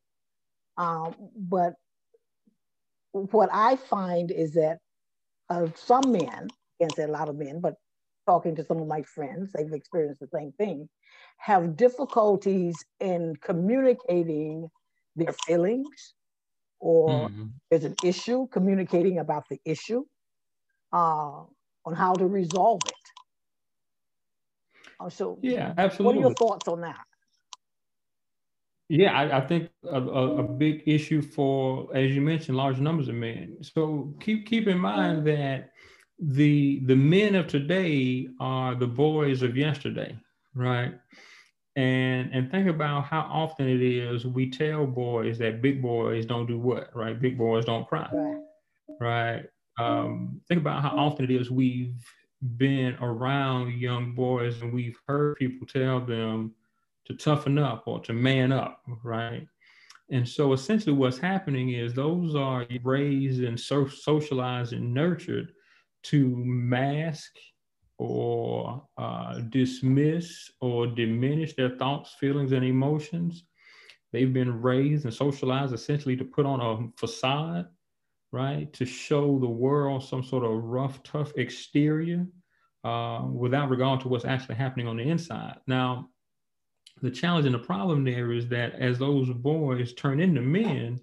[0.76, 1.74] Um, but
[3.12, 4.78] what I find is that
[5.48, 7.74] uh, some men, I can't say a lot of men, but
[8.26, 10.88] talking to some of my friends, they've experienced the same thing,
[11.38, 14.68] have difficulties in communicating
[15.16, 16.14] their feelings,
[16.78, 17.46] or mm-hmm.
[17.70, 20.04] there's an issue, communicating about the issue,
[20.92, 21.42] uh,
[21.84, 22.94] on how to resolve it.
[25.00, 26.04] Uh, so, yeah, absolutely.
[26.04, 27.07] What are your thoughts on that?
[28.88, 33.16] Yeah, I, I think a, a, big issue for, as you mentioned, large numbers of
[33.16, 33.58] men.
[33.60, 35.72] So keep keep in mind that
[36.18, 40.16] the the men of today are the boys of yesterday,
[40.54, 40.94] right?
[41.78, 46.46] and and think about how often it is we tell boys that big boys don't
[46.46, 48.42] do what right big boys don't cry right,
[49.00, 49.44] right?
[49.78, 52.04] Um, think about how often it is we've
[52.56, 56.52] been around young boys and we've heard people tell them
[57.08, 59.46] to toughen up or to man up right
[60.10, 65.52] and so essentially what's happening is those are raised and so socialized and nurtured
[66.04, 67.36] to mask
[67.98, 73.44] or uh, dismiss or diminish their thoughts, feelings, and emotions.
[74.12, 77.66] They've been raised and socialized essentially to put on a facade,
[78.32, 78.72] right?
[78.74, 82.26] To show the world some sort of rough, tough exterior
[82.84, 85.56] uh, without regard to what's actually happening on the inside.
[85.66, 86.08] Now,
[87.00, 91.00] the challenge and the problem there is that as those boys turn into men,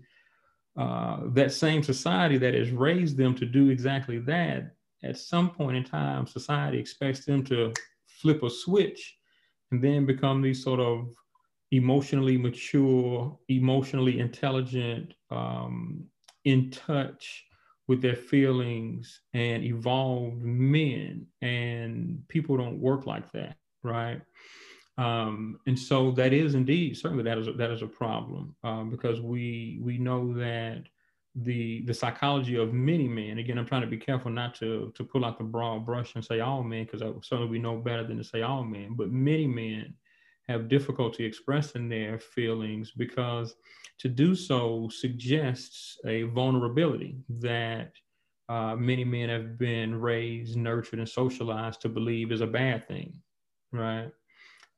[0.78, 5.78] uh, that same society that has raised them to do exactly that at some point
[5.78, 7.74] in time, society expects them to
[8.08, 9.18] flip a switch
[9.72, 11.14] and then become these sort of
[11.72, 16.06] emotionally mature, emotionally intelligent, um,
[16.46, 17.46] in touch
[17.88, 21.28] with their feelings and evolved men.
[21.42, 24.22] And people don't work like that, right?
[24.98, 28.90] Um, and so that is indeed certainly that is a, that is a problem um,
[28.90, 30.84] because we we know that
[31.36, 33.40] the the psychology of many men.
[33.40, 36.24] Again, I'm trying to be careful not to to pull out the broad brush and
[36.24, 38.96] say all men, because certainly we know better than to say all men.
[38.96, 39.94] But many men
[40.48, 43.56] have difficulty expressing their feelings because
[44.00, 47.92] to do so suggests a vulnerability that
[48.48, 53.20] uh, many men have been raised, nurtured, and socialized to believe is a bad thing,
[53.72, 54.12] right?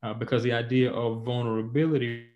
[0.03, 2.27] Uh, because the idea of vulnerability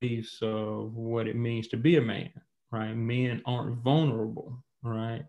[0.00, 2.30] is of what it means to be a man
[2.72, 2.96] right?
[2.96, 5.24] Men aren't vulnerable, right?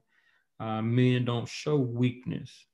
[0.60, 2.66] Uh, men don't show weakness.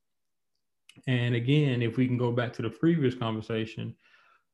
[1.08, 3.96] And again, if we can go back to the previous conversation,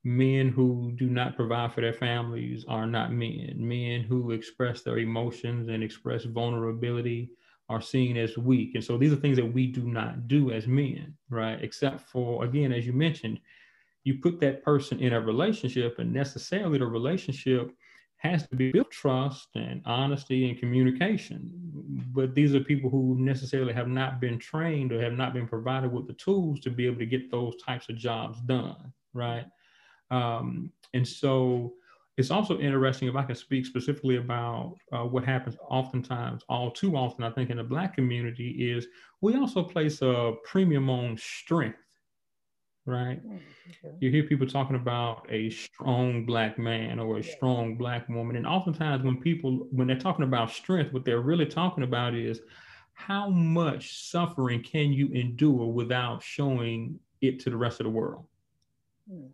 [0.03, 3.55] men who do not provide for their families are not men.
[3.57, 7.31] Men who express their emotions and express vulnerability
[7.67, 8.75] are seen as weak.
[8.75, 11.61] And so these are things that we do not do as men, right?
[11.61, 13.39] Except for, again, as you mentioned,
[14.05, 17.71] you put that person in a relationship, and necessarily the relationship
[18.17, 21.51] has to be built trust and honesty and communication.
[22.13, 25.91] But these are people who necessarily have not been trained or have not been provided
[25.91, 29.45] with the tools to be able to get those types of jobs done, right?
[30.11, 31.73] Um, and so
[32.17, 36.95] it's also interesting if I can speak specifically about uh, what happens oftentimes, all too
[36.95, 38.87] often, I think, in the Black community is
[39.21, 41.79] we also place a premium on strength,
[42.85, 43.25] right?
[43.25, 43.95] Mm, okay.
[43.99, 47.35] You hear people talking about a strong Black man or a yeah.
[47.35, 48.35] strong Black woman.
[48.35, 52.41] And oftentimes, when people, when they're talking about strength, what they're really talking about is
[52.93, 58.25] how much suffering can you endure without showing it to the rest of the world?
[59.11, 59.29] Mm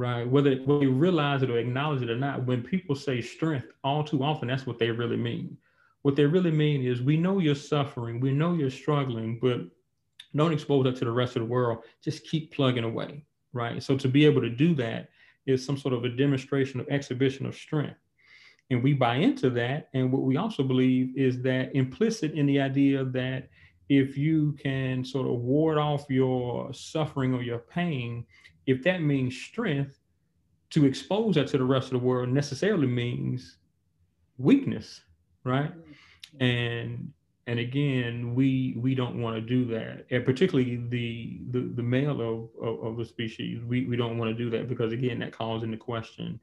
[0.00, 0.28] right?
[0.28, 4.02] Whether, whether you realize it or acknowledge it or not, when people say strength, all
[4.02, 5.56] too often that's what they really mean.
[6.02, 9.60] What they really mean is we know you're suffering, we know you're struggling, but
[10.34, 11.78] don't expose that to the rest of the world.
[12.02, 13.82] Just keep plugging away, right?
[13.82, 15.08] So to be able to do that
[15.46, 17.98] is some sort of a demonstration of exhibition of strength.
[18.70, 19.88] And we buy into that.
[19.94, 23.48] And what we also believe is that implicit in the idea that
[23.88, 28.24] if you can sort of ward off your suffering or your pain,
[28.66, 29.98] if that means strength,
[30.70, 33.56] to expose that to the rest of the world necessarily means
[34.38, 35.00] weakness,
[35.42, 35.72] right?
[35.72, 36.44] Mm-hmm.
[36.44, 37.12] And
[37.46, 42.20] and again, we we don't want to do that, and particularly the the, the male
[42.20, 45.32] of, of, of the species, we, we don't want to do that because again, that
[45.32, 46.38] calls into question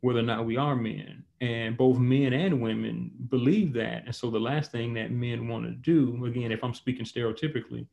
[0.00, 1.24] whether or not we are men.
[1.40, 4.04] And both men and women believe that.
[4.04, 7.86] And so the last thing that men want to do, again, if I'm speaking stereotypically,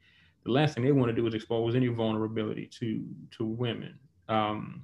[0.44, 3.04] the last thing they want to do is expose any vulnerability to
[3.38, 3.98] to women.
[4.30, 4.84] Um,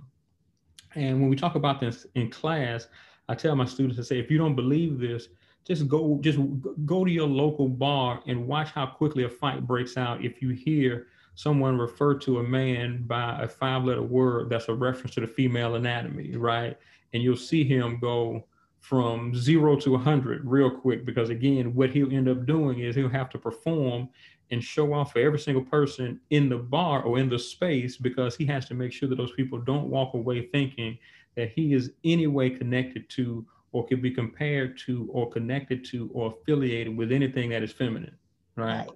[0.95, 2.87] and when we talk about this in class,
[3.27, 5.27] I tell my students to say, if you don't believe this,
[5.65, 6.39] just go just
[6.85, 10.49] go to your local bar and watch how quickly a fight breaks out if you
[10.49, 11.07] hear
[11.39, 15.27] someone refer to a man by a five letter word that's a reference to the
[15.27, 16.77] female anatomy, right?
[17.13, 18.43] And you'll see him go
[18.81, 23.07] from zero to 100 real quick because, again, what he'll end up doing is he'll
[23.07, 24.09] have to perform
[24.51, 28.35] and show off for every single person in the bar or in the space because
[28.35, 30.97] he has to make sure that those people don't walk away thinking
[31.35, 36.09] that he is any way connected to or can be compared to or connected to
[36.13, 38.15] or affiliated with anything that is feminine
[38.55, 38.89] right, right.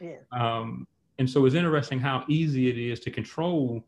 [0.00, 0.16] Yeah.
[0.32, 0.86] Um,
[1.18, 3.84] and so it's interesting how easy it is to control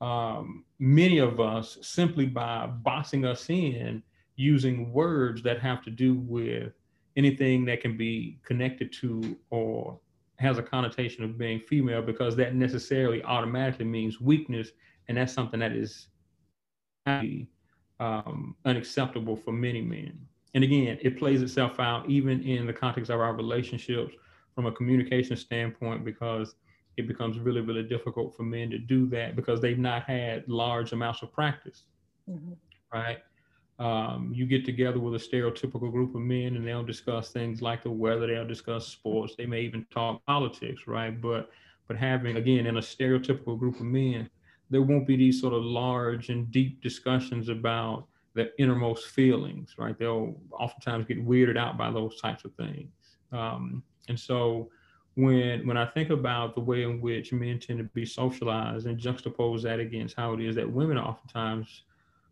[0.00, 4.02] um, many of us simply by boxing us in
[4.36, 6.72] using words that have to do with
[7.16, 9.98] anything that can be connected to or
[10.36, 14.70] has a connotation of being female because that necessarily automatically means weakness,
[15.08, 16.06] and that's something that is
[18.00, 20.18] um, unacceptable for many men.
[20.54, 24.14] And again, it plays itself out even in the context of our relationships
[24.54, 26.54] from a communication standpoint because
[26.96, 30.92] it becomes really, really difficult for men to do that because they've not had large
[30.92, 31.84] amounts of practice,
[32.28, 32.54] mm-hmm.
[32.92, 33.18] right?
[33.78, 37.84] Um, you get together with a stereotypical group of men and they'll discuss things like
[37.84, 41.20] the weather, they'll discuss sports, they may even talk politics, right?
[41.20, 41.50] But
[41.86, 44.28] but having again in a stereotypical group of men,
[44.70, 49.98] there won't be these sort of large and deep discussions about their innermost feelings, right?
[49.98, 52.90] They'll oftentimes get weirded out by those types of things.
[53.32, 54.70] Um, and so
[55.14, 59.00] when when I think about the way in which men tend to be socialized and
[59.00, 61.82] juxtapose that against how it is that women are oftentimes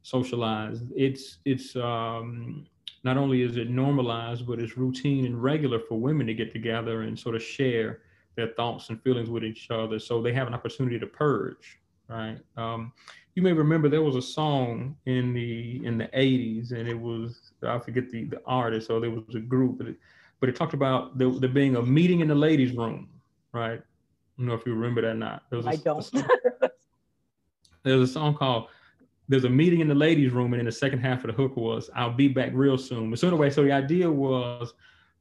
[0.02, 0.84] socialized.
[0.94, 2.66] It's it's um,
[3.02, 7.02] not only is it normalized, but it's routine and regular for women to get together
[7.02, 8.02] and sort of share
[8.36, 11.78] their thoughts and feelings with each other, so they have an opportunity to purge.
[12.08, 12.38] Right.
[12.56, 12.92] Um,
[13.34, 17.52] you may remember there was a song in the in the 80s, and it was
[17.62, 19.96] I forget the the artist, or there was a group, but it,
[20.40, 23.08] but it talked about there, there being a meeting in the ladies' room.
[23.52, 23.80] Right.
[23.80, 25.42] I don't know if you remember that or not.
[25.50, 26.10] There was a, I don't.
[27.82, 28.68] there's a song called
[29.28, 31.56] there's a meeting in the ladies' room, and then the second half of the hook
[31.56, 34.72] was, "I'll be back real soon." But so anyway, so the idea was,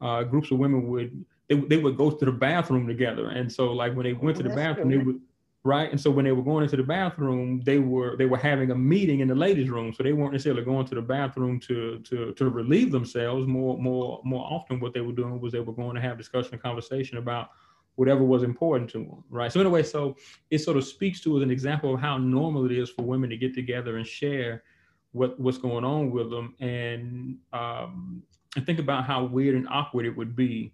[0.01, 3.71] uh, groups of women would they, they would go to the bathroom together, and so
[3.73, 5.19] like when they went to the bathroom, they would
[5.66, 8.72] right, and so when they were going into the bathroom, they were they were having
[8.72, 11.99] a meeting in the ladies' room, so they weren't necessarily going to the bathroom to
[11.99, 13.45] to to relieve themselves.
[13.47, 16.53] More more more often, what they were doing was they were going to have discussion
[16.53, 17.49] and conversation about
[17.95, 19.51] whatever was important to them, right?
[19.51, 20.16] So anyway, so
[20.51, 23.30] it sort of speaks to as an example of how normal it is for women
[23.30, 24.63] to get together and share
[25.13, 28.22] what what's going on with them, and um,
[28.55, 30.74] and think about how weird and awkward it would be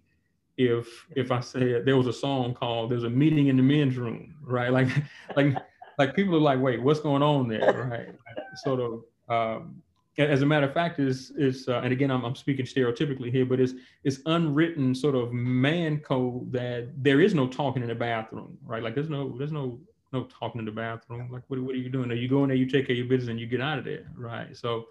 [0.56, 3.96] if if I said there was a song called "There's a Meeting in the Men's
[3.96, 4.72] Room," right?
[4.72, 4.88] Like
[5.36, 5.56] like
[5.98, 8.08] like people are like, wait, what's going on there, right?
[8.56, 9.04] Sort of.
[9.28, 9.82] Um,
[10.18, 13.46] as a matter of fact, is is uh, and again I'm, I'm speaking stereotypically here,
[13.46, 13.72] but it's
[14.04, 18.82] it's unwritten sort of man code that there is no talking in the bathroom, right?
[18.82, 19.80] Like there's no there's no
[20.12, 21.30] no talking in the bathroom.
[21.32, 22.10] Like what what are you doing?
[22.10, 23.86] Are you going there, you take care of your business, and you get out of
[23.86, 24.54] there, right?
[24.54, 24.86] So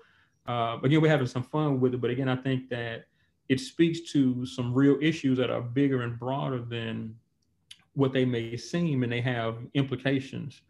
[0.47, 3.05] uh, again, we're having some fun with it, but again, I think that
[3.51, 7.13] it speaks to some real issues that are bigger and broader than
[7.95, 10.61] what they may seem, and they have implications.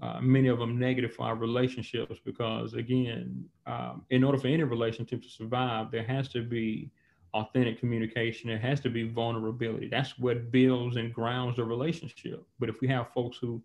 [0.00, 4.62] Uh, many of them negative for our relationships because again um, in order for any
[4.62, 6.90] relationship to survive there has to be
[7.32, 8.50] authentic communication.
[8.50, 9.88] There has to be vulnerability.
[9.88, 12.44] That's what builds and grounds the relationship.
[12.58, 13.62] But if we have folks who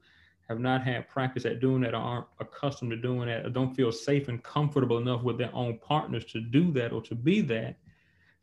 [0.48, 3.76] have not had practice at doing that or aren't accustomed to doing that or don't
[3.76, 7.42] feel safe and comfortable enough with their own partners to do that or to be
[7.42, 7.76] that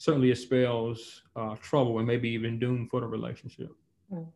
[0.03, 3.71] certainly it spells uh, trouble and maybe even doom for the relationship
[4.13, 4.27] mm.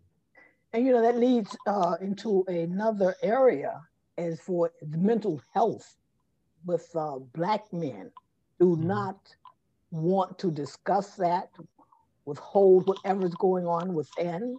[0.76, 3.80] And you know, that leads uh, into another area
[4.18, 5.96] as for the mental health
[6.66, 8.10] with uh, Black men
[8.60, 8.86] do mm-hmm.
[8.86, 9.16] not
[9.90, 11.48] want to discuss that,
[12.26, 14.58] withhold whatever's going on within.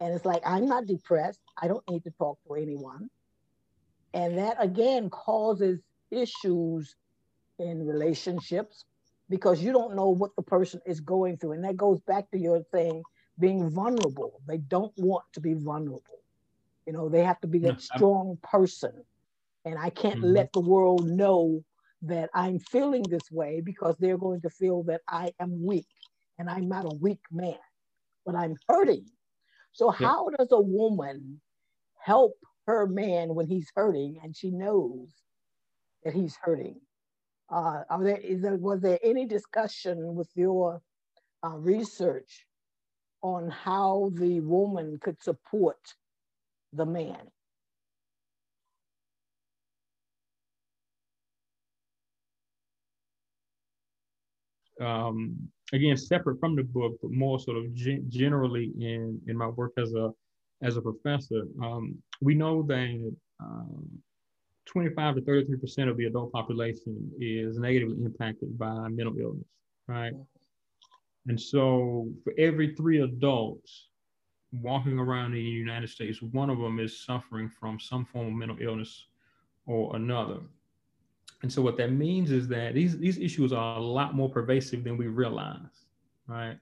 [0.00, 1.40] And it's like, I'm not depressed.
[1.60, 3.10] I don't need to talk to anyone.
[4.14, 5.78] And that again causes
[6.10, 6.96] issues
[7.58, 8.84] in relationships
[9.28, 11.52] because you don't know what the person is going through.
[11.52, 13.02] And that goes back to your thing
[13.38, 14.40] being vulnerable.
[14.46, 16.22] They don't want to be vulnerable.
[16.86, 18.92] You know, they have to be a strong person.
[19.64, 20.34] And I can't mm-hmm.
[20.34, 21.64] let the world know
[22.02, 25.88] that I'm feeling this way because they're going to feel that I am weak
[26.38, 27.58] and I'm not a weak man,
[28.24, 29.06] but I'm hurting.
[29.72, 30.06] So, yeah.
[30.06, 31.40] how does a woman
[31.98, 32.34] help
[32.66, 35.08] her man when he's hurting and she knows
[36.04, 36.80] that he's hurting?
[37.48, 40.82] Uh, are there, is there, was there any discussion with your
[41.44, 42.46] uh, research
[43.22, 45.78] on how the woman could support
[46.72, 47.30] the man.
[54.80, 59.48] Um, again, separate from the book, but more sort of gen- generally in in my
[59.48, 60.10] work as a
[60.62, 63.88] as a professor, um, we know that um,
[64.66, 69.46] 25 to 33 percent of the adult population is negatively impacted by mental illness,
[69.86, 70.12] right?
[71.26, 73.88] And so for every three adults
[74.52, 78.32] walking around in the United States, one of them is suffering from some form of
[78.34, 79.06] mental illness
[79.66, 80.38] or another.
[81.42, 84.84] And so what that means is that these, these issues are a lot more pervasive
[84.84, 85.84] than we realize,
[86.26, 86.56] right?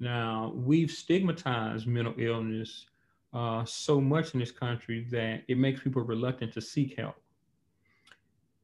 [0.00, 2.86] Now, we've stigmatized mental illness
[3.32, 7.16] uh, so much in this country that it makes people reluctant to seek help.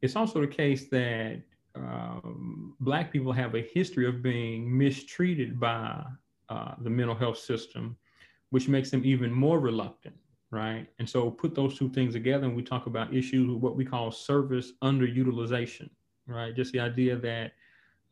[0.02, 1.42] It's also the case that
[1.74, 6.04] um, Black people have a history of being mistreated by
[6.48, 7.96] uh, the mental health system,
[8.50, 10.16] which makes them even more reluctant,
[10.50, 10.86] right?
[10.98, 13.84] And so put those two things together and we talk about issues of what we
[13.84, 15.90] call service underutilization,
[16.26, 16.54] right?
[16.54, 17.52] Just the idea that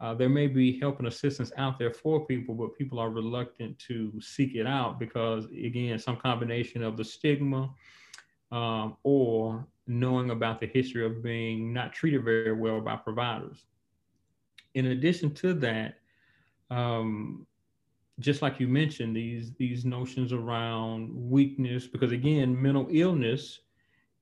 [0.01, 3.78] uh, there may be help and assistance out there for people, but people are reluctant
[3.78, 7.70] to seek it out because, again, some combination of the stigma
[8.51, 13.64] um, or knowing about the history of being not treated very well by providers.
[14.74, 15.99] In addition to that,
[16.70, 17.47] um,
[18.20, 23.61] just like you mentioned, these these notions around weakness, because again, mental illness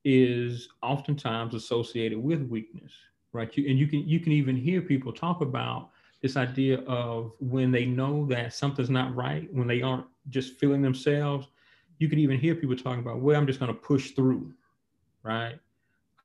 [0.05, 2.93] is oftentimes associated with weakness,
[3.33, 3.57] right?
[3.57, 5.91] You, and you can you can even hear people talk about
[6.23, 10.81] this idea of when they know that something's not right, when they aren't just feeling
[10.81, 11.49] themselves.
[11.99, 14.53] You can even hear people talking about, well, I'm just going to push through,
[15.23, 15.59] right?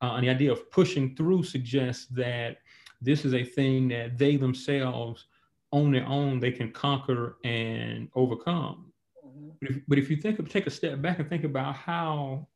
[0.00, 2.58] Uh, and the idea of pushing through suggests that
[3.00, 5.26] this is a thing that they themselves,
[5.72, 8.92] on their own, they can conquer and overcome.
[9.26, 9.48] Mm-hmm.
[9.60, 12.46] But, if, but if you think of take a step back and think about how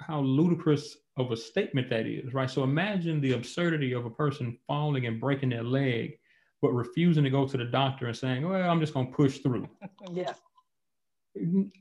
[0.00, 2.50] how ludicrous of a statement that is, right?
[2.50, 6.18] So imagine the absurdity of a person falling and breaking their leg,
[6.60, 9.38] but refusing to go to the doctor and saying, "Well, I'm just going to push
[9.38, 9.68] through."
[10.12, 10.32] yeah.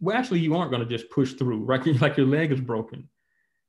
[0.01, 1.85] Well, actually, you aren't going to just push through, right?
[2.01, 3.07] Like your leg is broken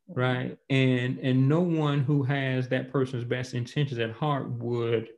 [0.08, 0.56] right?
[0.70, 5.08] And and no one who has that person's best intentions at heart would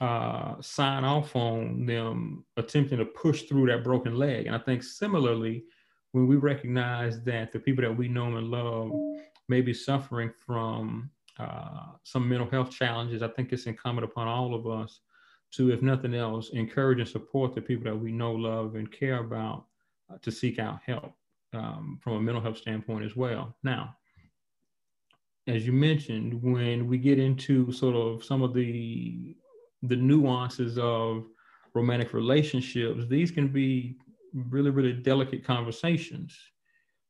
[0.00, 4.46] uh, sign off on them attempting to push through that broken leg.
[4.46, 5.64] And i think similarly
[6.12, 8.92] when we recognize that the people that we know and love
[9.48, 14.54] may be suffering from uh, some mental health challenges i think it's incumbent upon all
[14.54, 15.00] of us
[15.52, 19.18] to if nothing else encourage and support the people that we know love and care
[19.18, 19.66] about
[20.12, 21.12] uh, to seek out help
[21.52, 23.54] um, from a mental health standpoint as well.
[23.62, 23.96] Now
[25.46, 29.36] as you mentioned, when we get into sort of some of the
[29.82, 31.26] the nuances of
[31.74, 33.96] romantic relationships, these can be
[34.32, 36.36] really, really delicate conversations.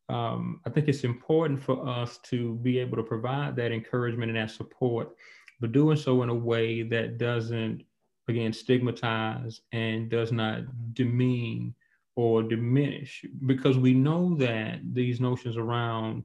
[0.09, 4.39] Um, I think it's important for us to be able to provide that encouragement and
[4.39, 5.15] that support
[5.61, 7.83] but doing so in a way that doesn't,
[8.29, 10.63] again, stigmatize and does not
[10.95, 11.75] demean
[12.17, 13.25] or diminish.
[13.47, 16.25] Because we know that these notions around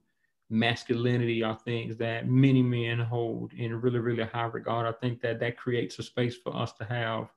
[0.49, 4.87] masculinity are things that many men hold in really, really high regard.
[4.87, 7.29] I think that that creates a space for us to have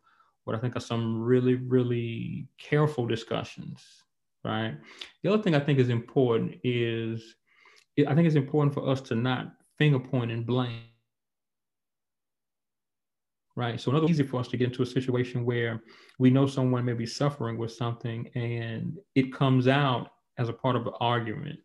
[0.44, 3.84] what I think are some really, really careful discussions,
[4.44, 4.76] right?
[5.22, 7.36] The other thing I think is important is
[8.06, 10.80] I think it's important for us to not finger point and blame.
[13.54, 13.78] Right.
[13.78, 15.82] So it's easy for us to get into a situation where
[16.18, 20.74] we know someone may be suffering with something and it comes out as a part
[20.74, 21.58] of an argument.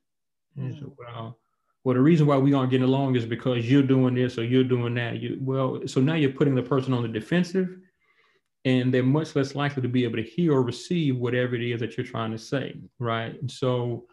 [0.58, 0.80] Mm.
[0.80, 1.40] So, well,
[1.84, 4.64] well, the reason why we aren't getting along is because you're doing this or you're
[4.64, 5.20] doing that.
[5.20, 7.78] You well, so now you're putting the person on the defensive
[8.66, 11.80] and they're much less likely to be able to hear or receive whatever it is
[11.80, 12.76] that you're trying to say.
[13.00, 13.40] Right.
[13.40, 14.08] And so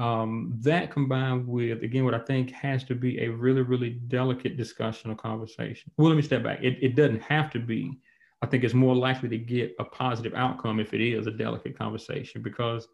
[0.00, 4.56] um, that combined with again what i think has to be a really really delicate
[4.56, 7.98] discussion or conversation well let me step back it, it doesn't have to be
[8.40, 11.78] i think it's more likely to get a positive outcome if it is a delicate
[11.78, 12.88] conversation because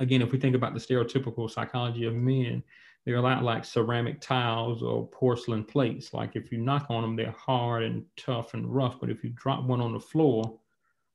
[0.00, 2.62] again if we think about the stereotypical psychology of men
[3.04, 6.12] they're a lot like ceramic tiles or porcelain plates.
[6.12, 9.30] Like if you knock on them they're hard and tough and rough but if you
[9.30, 10.58] drop one on the floor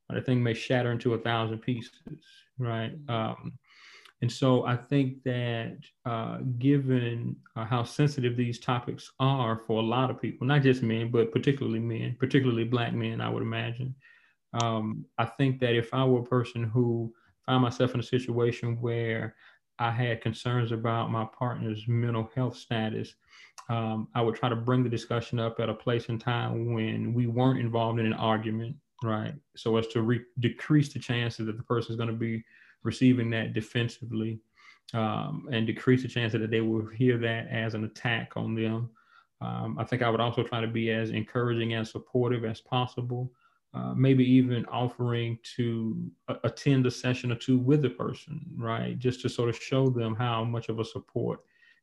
[0.10, 1.92] the thing may shatter into a thousand pieces
[2.58, 2.94] right?
[3.08, 3.54] Um,
[4.22, 9.86] and so I think that uh, given uh, how sensitive these topics are for a
[9.86, 13.94] lot of people, not just men, but particularly men, particularly Black men, I would imagine,
[14.62, 17.14] um, I think that if I were a person who
[17.46, 19.36] found myself in a situation where
[19.80, 23.16] I had concerns about my partner's mental health status,
[23.70, 27.14] um, I would try to bring the discussion up at a place and time when
[27.14, 29.34] we weren't involved in an argument, right?
[29.56, 32.44] So as to re- decrease the chances that the person is going to be
[32.84, 34.40] receiving that defensively
[34.94, 38.90] um, and decrease the chance that they will hear that as an attack on them.
[39.42, 43.32] Um, I think I would also try to be as encouraging and supportive as possible.
[43.76, 45.98] Uh, maybe even offering to
[46.28, 49.00] uh, attend a session or two with the person, right?
[49.00, 51.40] Just to sort of show them how much of a support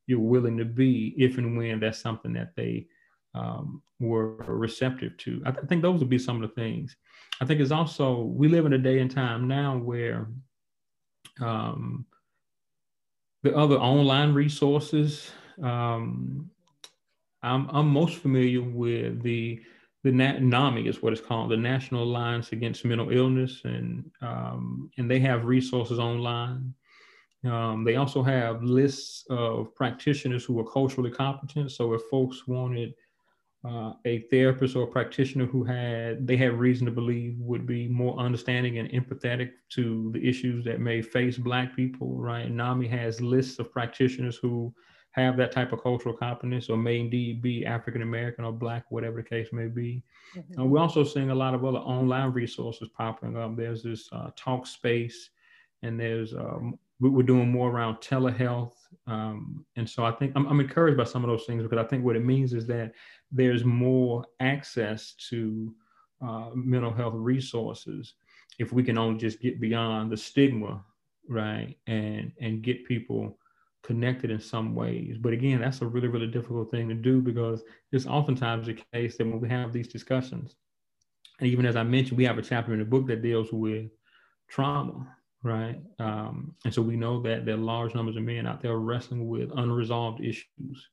[0.07, 2.87] you're willing to be if and when that's something that they
[3.35, 5.41] um, were receptive to.
[5.45, 6.95] I, th- think those would be some of the things.
[7.41, 10.29] I think it's also, we live in a day and time now where
[11.41, 12.05] um,
[13.43, 15.29] the other online resources,
[15.61, 16.49] um,
[17.43, 19.61] I'm, I'm most familiar with the
[20.03, 25.09] the NAMI is what it's called, the National Alliance Against Mental Illness, and um, and
[25.09, 26.73] they have resources online.
[27.43, 31.71] Um, they also have lists of practitioners who are culturally competent.
[31.71, 32.93] So if folks wanted
[33.63, 37.87] uh, a therapist or a practitioner who had they had reason to believe would be
[37.87, 43.21] more understanding and empathetic to the issues that may face black people right nami has
[43.21, 44.73] lists of practitioners who
[45.11, 49.17] have that type of cultural competence or may indeed be african american or black whatever
[49.21, 50.03] the case may be
[50.35, 50.61] mm-hmm.
[50.61, 54.29] uh, we're also seeing a lot of other online resources popping up there's this uh,
[54.39, 55.13] Talkspace
[55.83, 58.73] and there's um, we're doing more around telehealth
[59.07, 61.87] um, and so i think I'm, I'm encouraged by some of those things because i
[61.87, 62.93] think what it means is that
[63.31, 65.73] there's more access to
[66.21, 68.13] uh, mental health resources
[68.59, 70.83] if we can only just get beyond the stigma,
[71.27, 73.37] right, and and get people
[73.83, 75.17] connected in some ways.
[75.19, 79.17] But again, that's a really really difficult thing to do because it's oftentimes the case
[79.17, 80.55] that when we have these discussions,
[81.39, 83.89] and even as I mentioned, we have a chapter in the book that deals with
[84.49, 85.79] trauma, right?
[85.99, 89.27] Um, and so we know that there are large numbers of men out there wrestling
[89.27, 90.89] with unresolved issues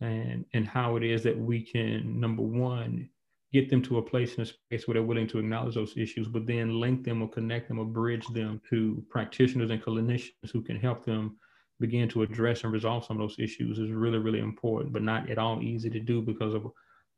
[0.00, 3.08] and and how it is that we can number one
[3.52, 6.28] get them to a place in a space where they're willing to acknowledge those issues
[6.28, 10.60] but then link them or connect them or bridge them to practitioners and clinicians who
[10.60, 11.36] can help them
[11.80, 15.28] begin to address and resolve some of those issues is really really important but not
[15.30, 16.66] at all easy to do because of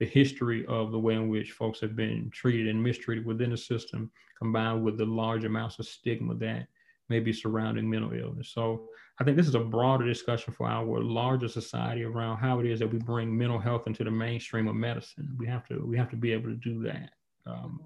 [0.00, 3.56] the history of the way in which folks have been treated and mistreated within the
[3.56, 6.66] system combined with the large amounts of stigma that
[7.08, 8.88] may be surrounding mental illness so
[9.20, 12.78] I think this is a broader discussion for our larger society around how it is
[12.78, 15.34] that we bring mental health into the mainstream of medicine.
[15.36, 17.10] We have to we have to be able to do that.
[17.44, 17.80] Um,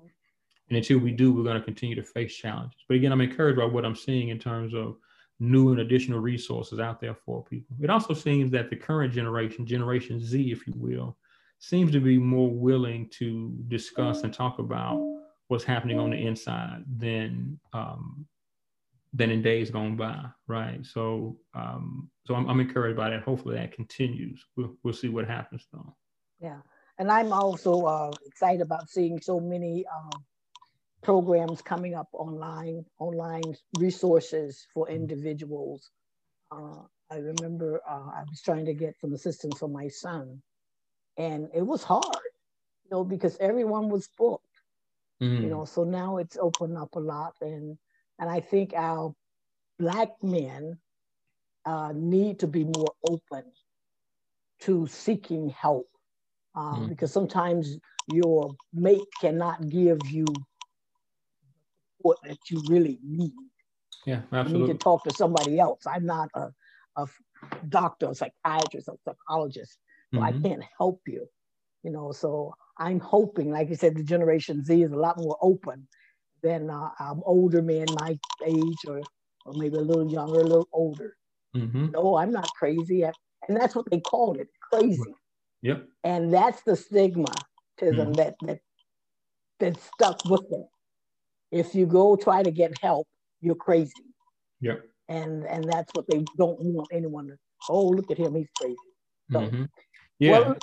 [0.68, 2.80] and until we do, we're going to continue to face challenges.
[2.86, 4.96] But again, I'm encouraged by what I'm seeing in terms of
[5.42, 7.76] new and additional resources out there for people.
[7.82, 11.16] It also seems that the current generation, Generation Z, if you will,
[11.58, 15.02] seems to be more willing to discuss and talk about
[15.48, 18.24] what's happening on the inside than um,
[19.12, 20.86] than in days gone by, right?
[20.86, 23.22] So, um, so I'm, I'm encouraged by that.
[23.22, 24.42] Hopefully, that continues.
[24.56, 25.94] We'll, we'll see what happens, though.
[26.40, 26.60] Yeah,
[26.98, 30.22] and I'm also uh, excited about seeing so many um,
[31.02, 34.96] programs coming up online, online resources for mm-hmm.
[34.96, 35.90] individuals.
[36.50, 40.40] Uh, I remember uh, I was trying to get some assistance for my son,
[41.18, 42.04] and it was hard,
[42.84, 44.46] you know, because everyone was booked.
[45.22, 45.42] Mm.
[45.42, 47.76] You know, so now it's opened up a lot, and
[48.18, 49.14] and I think our
[49.78, 50.78] black men
[51.64, 53.44] uh, need to be more open
[54.60, 55.88] to seeking help
[56.54, 56.88] um, mm.
[56.88, 57.78] because sometimes
[58.12, 60.26] your mate cannot give you
[62.02, 63.32] what that you really need.
[64.06, 64.60] Yeah, absolutely.
[64.60, 65.82] You need to talk to somebody else.
[65.86, 66.48] I'm not a,
[66.96, 67.06] a
[67.68, 69.78] doctor, a psychiatrist, a psychologist,
[70.12, 70.24] so mm-hmm.
[70.24, 71.26] I can't help you.
[71.82, 75.36] You know, so I'm hoping, like you said, the Generation Z is a lot more
[75.40, 75.86] open
[76.42, 79.00] than uh, um, older men my age or,
[79.46, 81.16] or maybe a little younger, a little older.
[81.56, 81.90] Mm-hmm.
[81.90, 83.02] No, I'm not crazy.
[83.02, 83.12] and
[83.48, 85.14] that's what they called it, crazy.
[85.62, 85.86] Yep.
[86.02, 87.32] And that's the stigma
[87.80, 88.12] mm-hmm.
[88.14, 88.58] that, that
[89.62, 90.64] that stuck with them.
[91.52, 93.06] If you go try to get help,
[93.40, 93.92] you're crazy.
[94.60, 94.84] Yep.
[95.08, 97.36] And and that's what they don't want anyone to.
[97.68, 98.76] Oh, look at him, he's crazy.
[99.30, 99.64] So, mm-hmm.
[100.18, 100.30] Yeah.
[100.30, 100.56] Well,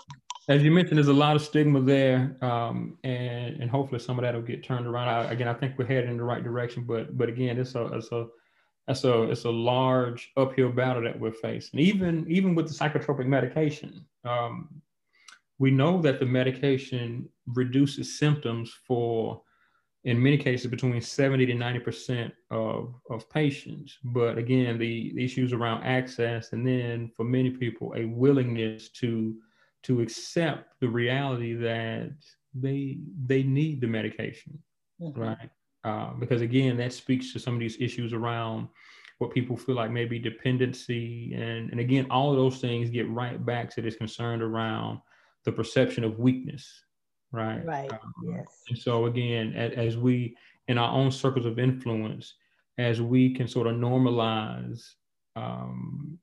[0.49, 4.23] as you mentioned, there's a lot of stigma there, um, and and hopefully some of
[4.23, 5.07] that will get turned around.
[5.07, 7.85] I, again, I think we're headed in the right direction, but but again, it's a
[7.93, 8.27] it's a
[8.87, 11.79] it's a it's a large uphill battle that we're facing.
[11.79, 14.81] Even even with the psychotropic medication, um,
[15.59, 19.43] we know that the medication reduces symptoms for
[20.05, 23.97] in many cases between 70 to 90 percent of, of patients.
[24.03, 29.35] But again the, the, issues around access and then for many people a willingness to
[29.83, 32.11] to accept the reality that
[32.53, 34.59] they they need the medication
[35.01, 35.19] mm-hmm.
[35.19, 35.49] right?
[35.83, 38.67] Uh, because again that speaks to some of these issues around
[39.19, 43.45] what people feel like maybe dependency and and again all of those things get right
[43.45, 44.99] back to this concern around
[45.45, 46.83] the perception of weakness
[47.31, 50.35] right right um, yes and so again as, as we
[50.67, 52.35] in our own circles of influence
[52.77, 54.81] as we can sort of normalize
[55.35, 56.17] um,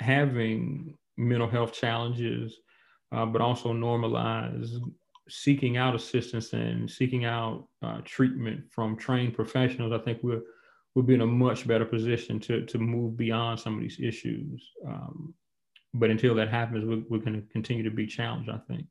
[0.00, 2.56] having mental health challenges
[3.12, 4.80] uh, but also normalize
[5.30, 10.42] seeking out assistance and seeking out uh, treatment from trained professionals, I think we'll
[10.94, 14.62] we'll be in a much better position to to move beyond some of these issues.
[14.86, 15.34] Um,
[15.94, 18.50] but until that happens, we're, we're going to continue to be challenged.
[18.50, 18.86] I think.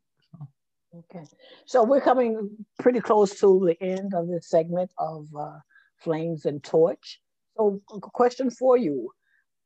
[0.96, 1.26] Okay,
[1.66, 5.60] so we're coming pretty close to the end of this segment of uh,
[5.98, 7.20] Flames and Torch.
[7.56, 9.12] So, a question for you: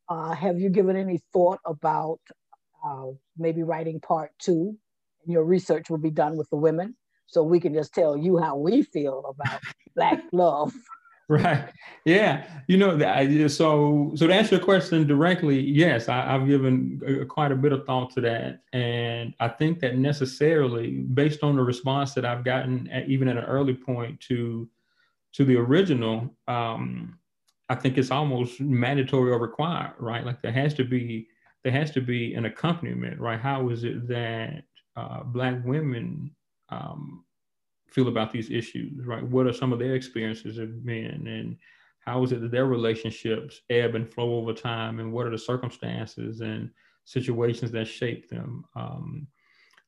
[0.09, 2.19] uh, Have you given any thought about
[2.83, 3.05] uh,
[3.37, 4.77] maybe writing part two.
[5.23, 6.95] And your research will be done with the women,
[7.27, 9.61] so we can just tell you how we feel about
[9.95, 10.73] Black love.
[11.29, 11.69] Right.
[12.05, 12.45] Yeah.
[12.67, 17.55] You know, so so to answer your question directly, yes, I, have given quite a
[17.55, 22.25] bit of thought to that, and I think that necessarily, based on the response that
[22.25, 24.69] I've gotten, at, even at an early point to
[25.33, 27.17] to the original, um,
[27.69, 30.25] I think it's almost mandatory or required, right?
[30.25, 31.27] Like there has to be
[31.63, 33.39] there has to be an accompaniment, right?
[33.39, 34.63] How is it that
[34.97, 36.35] uh, Black women
[36.69, 37.23] um,
[37.93, 39.23] feel about these issues, right?
[39.23, 41.57] What are some of their experiences of men, and
[41.99, 45.37] how is it that their relationships ebb and flow over time, and what are the
[45.37, 46.69] circumstances and
[47.05, 48.65] situations that shape them?
[48.75, 49.27] Um,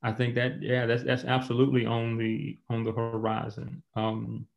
[0.04, 3.82] I think that yeah, that's that's absolutely on the on the horizon.
[3.96, 4.48] Um,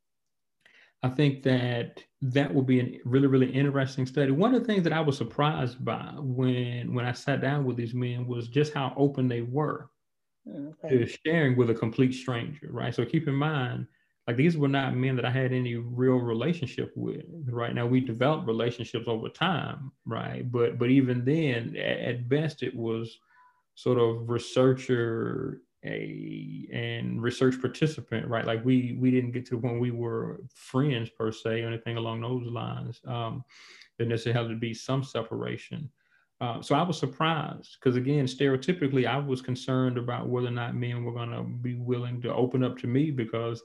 [1.03, 4.32] I think that that will be a really, really interesting study.
[4.32, 7.76] One of the things that I was surprised by when when I sat down with
[7.76, 9.88] these men was just how open they were
[10.84, 11.14] okay.
[11.26, 12.94] sharing with a complete stranger, right?
[12.94, 13.86] So keep in mind,
[14.26, 17.24] like these were not men that I had any real relationship with.
[17.46, 20.51] Right now, we developed relationships over time, right?
[20.51, 23.18] But but even then, at, at best, it was
[23.74, 28.44] sort of researcher a and research participant, right?
[28.44, 31.96] Like we we didn't get to the point we were friends per se or anything
[31.96, 33.01] along those lines.
[33.07, 33.44] Um,
[33.96, 35.90] there necessarily had to be some separation.
[36.41, 40.76] Uh, so I was surprised because again, stereotypically, I was concerned about whether or not
[40.76, 43.62] men were going to be willing to open up to me because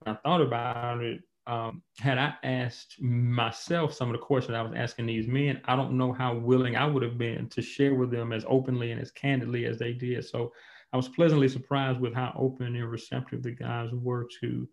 [0.00, 4.62] when I thought about it, um, had I asked myself some of the questions I
[4.62, 7.94] was asking these men, I don't know how willing I would have been to share
[7.94, 10.24] with them as openly and as candidly as they did.
[10.24, 10.52] So
[10.92, 14.68] I was pleasantly surprised with how open and receptive the guys were to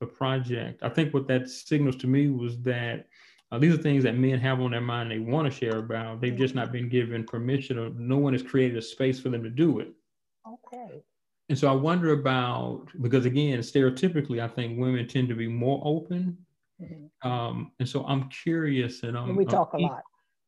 [0.00, 0.82] the project.
[0.82, 3.06] I think what that signals to me was that
[3.52, 6.20] uh, these are things that men have on their mind they want to share about.
[6.20, 9.42] They've just not been given permission, or no one has created a space for them
[9.44, 9.92] to do it.
[10.46, 11.02] Okay.
[11.48, 15.80] And so I wonder about because again, stereotypically, I think women tend to be more
[15.84, 16.36] open.
[16.82, 17.28] Mm-hmm.
[17.28, 20.02] Um, and so I'm curious, and I'm, we talk I'm a lot.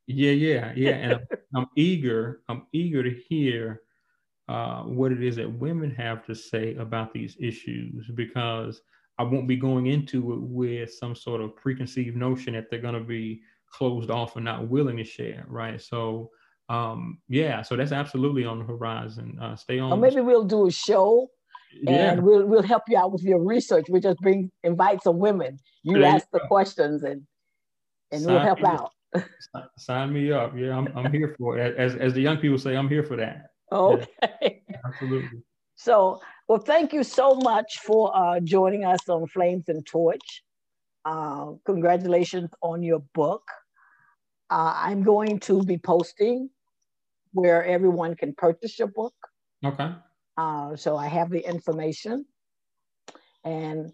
[0.09, 1.21] Yeah, yeah, yeah, and I'm,
[1.55, 2.43] I'm eager.
[2.49, 3.83] I'm eager to hear
[4.49, 8.81] uh, what it is that women have to say about these issues because
[9.19, 12.95] I won't be going into it with some sort of preconceived notion that they're going
[12.95, 15.81] to be closed off and not willing to share, right?
[15.81, 16.31] So
[16.69, 19.39] um, yeah, so that's absolutely on the horizon.
[19.41, 19.93] Uh, stay on.
[19.93, 21.31] Or maybe we'll do a show
[21.83, 22.13] yeah.
[22.13, 23.87] and we'll we'll help you out with your research.
[23.89, 25.59] We just bring invite some women.
[25.83, 27.23] You ask the questions and
[28.13, 28.93] and sign we'll help out.
[29.79, 30.53] sign me up.
[30.57, 31.77] Yeah, I'm I'm here for it.
[31.77, 33.47] As as the young people say, I'm here for that.
[33.71, 34.63] Okay.
[34.71, 35.43] Yeah, absolutely.
[35.75, 40.43] So, well, thank you so much for uh, joining us on Flames and Torch.
[41.05, 43.43] Uh, congratulations on your book.
[44.51, 46.49] Uh, I'm going to be posting
[47.33, 49.15] where everyone can purchase your book.
[49.63, 49.91] Okay.
[50.39, 52.25] Uh, so I have the information.
[53.45, 53.93] And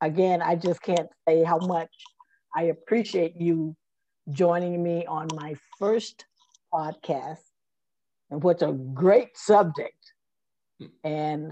[0.00, 1.90] again, I just can't say how much
[2.54, 3.76] I appreciate you
[4.30, 6.24] joining me on my first
[6.72, 7.42] podcast
[8.30, 10.12] and what's a great subject.
[11.02, 11.50] And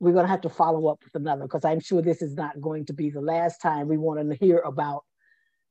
[0.00, 2.60] we're going to have to follow up with another because I'm sure this is not
[2.60, 5.04] going to be the last time we want to hear about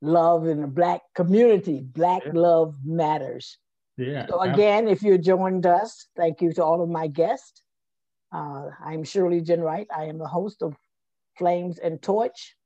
[0.00, 1.80] love in the Black community.
[1.80, 2.32] Black yeah.
[2.34, 3.58] love matters.
[3.96, 4.26] Yeah.
[4.26, 7.62] So again, if you joined us, thank you to all of my guests.
[8.32, 9.86] Uh, I'm Shirley Jen Wright.
[9.96, 10.74] I am the host of
[11.38, 12.56] Flames and Torch,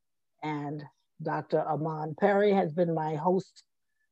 [0.42, 0.82] and
[1.22, 1.58] Dr.
[1.58, 3.64] Armon Perry has been my host,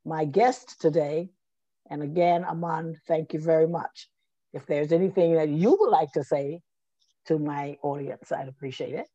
[0.04, 1.30] my guest today.
[1.88, 4.08] And again, Armon, thank you very much.
[4.52, 6.60] If there's anything that you would like to say
[7.26, 9.06] to my audience, I'd appreciate it.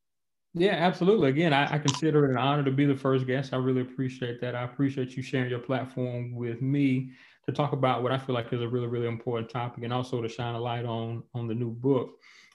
[0.53, 1.29] Yeah, absolutely.
[1.29, 3.53] Again, I, I, consider it an honor to be the first guest.
[3.53, 4.53] I really appreciate that.
[4.53, 7.11] I appreciate you sharing your platform with me
[7.45, 10.21] to talk about what I feel like is a really, really important topic and also
[10.21, 12.09] to shine a light on on the new book.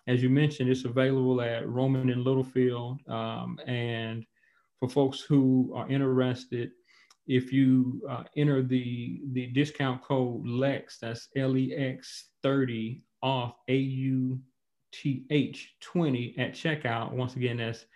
[0.06, 3.00] As you mentioned, it's available at Rowman and Littlefield.
[3.08, 4.26] Um, and
[4.78, 6.72] for folks who are interested,
[7.26, 13.56] if you uh, enter the the discount code LEX, that's L E X 30 off
[13.68, 14.38] A U
[15.02, 17.12] T H 20 at checkout.
[17.12, 17.86] Once again, that's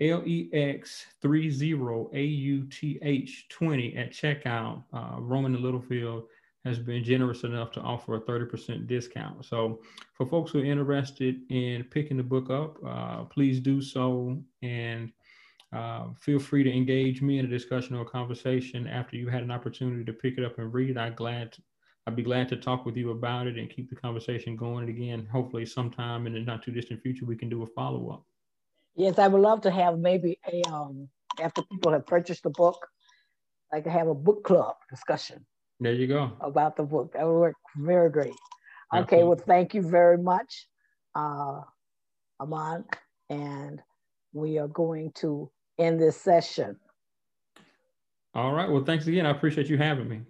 [0.00, 1.74] LEX30
[2.14, 6.24] AUTH20 at checkout, uh, Rowman and Littlefield
[6.64, 9.44] has been generous enough to offer a 30% discount.
[9.44, 9.80] So,
[10.12, 15.12] for folks who are interested in picking the book up, uh, please do so and
[15.72, 19.42] uh, feel free to engage me in a discussion or a conversation after you had
[19.42, 20.96] an opportunity to pick it up and read.
[20.96, 21.62] I'm glad to,
[22.08, 24.88] I'd be glad to talk with you about it and keep the conversation going.
[24.88, 28.08] And again, hopefully, sometime in the not too distant future, we can do a follow
[28.08, 28.24] up.
[28.96, 32.88] Yes, I would love to have maybe a um after people have purchased the book,
[33.70, 35.44] like to have a book club discussion.
[35.80, 36.32] There you go.
[36.40, 37.12] About the book.
[37.12, 38.36] That would work very great.
[38.96, 40.66] Okay, well, thank you very much,
[41.14, 41.60] uh,
[42.40, 42.86] Armon.
[43.28, 43.82] And
[44.32, 46.78] we are going to end this session.
[48.32, 48.70] All right.
[48.70, 49.26] Well, thanks again.
[49.26, 50.22] I appreciate you having me.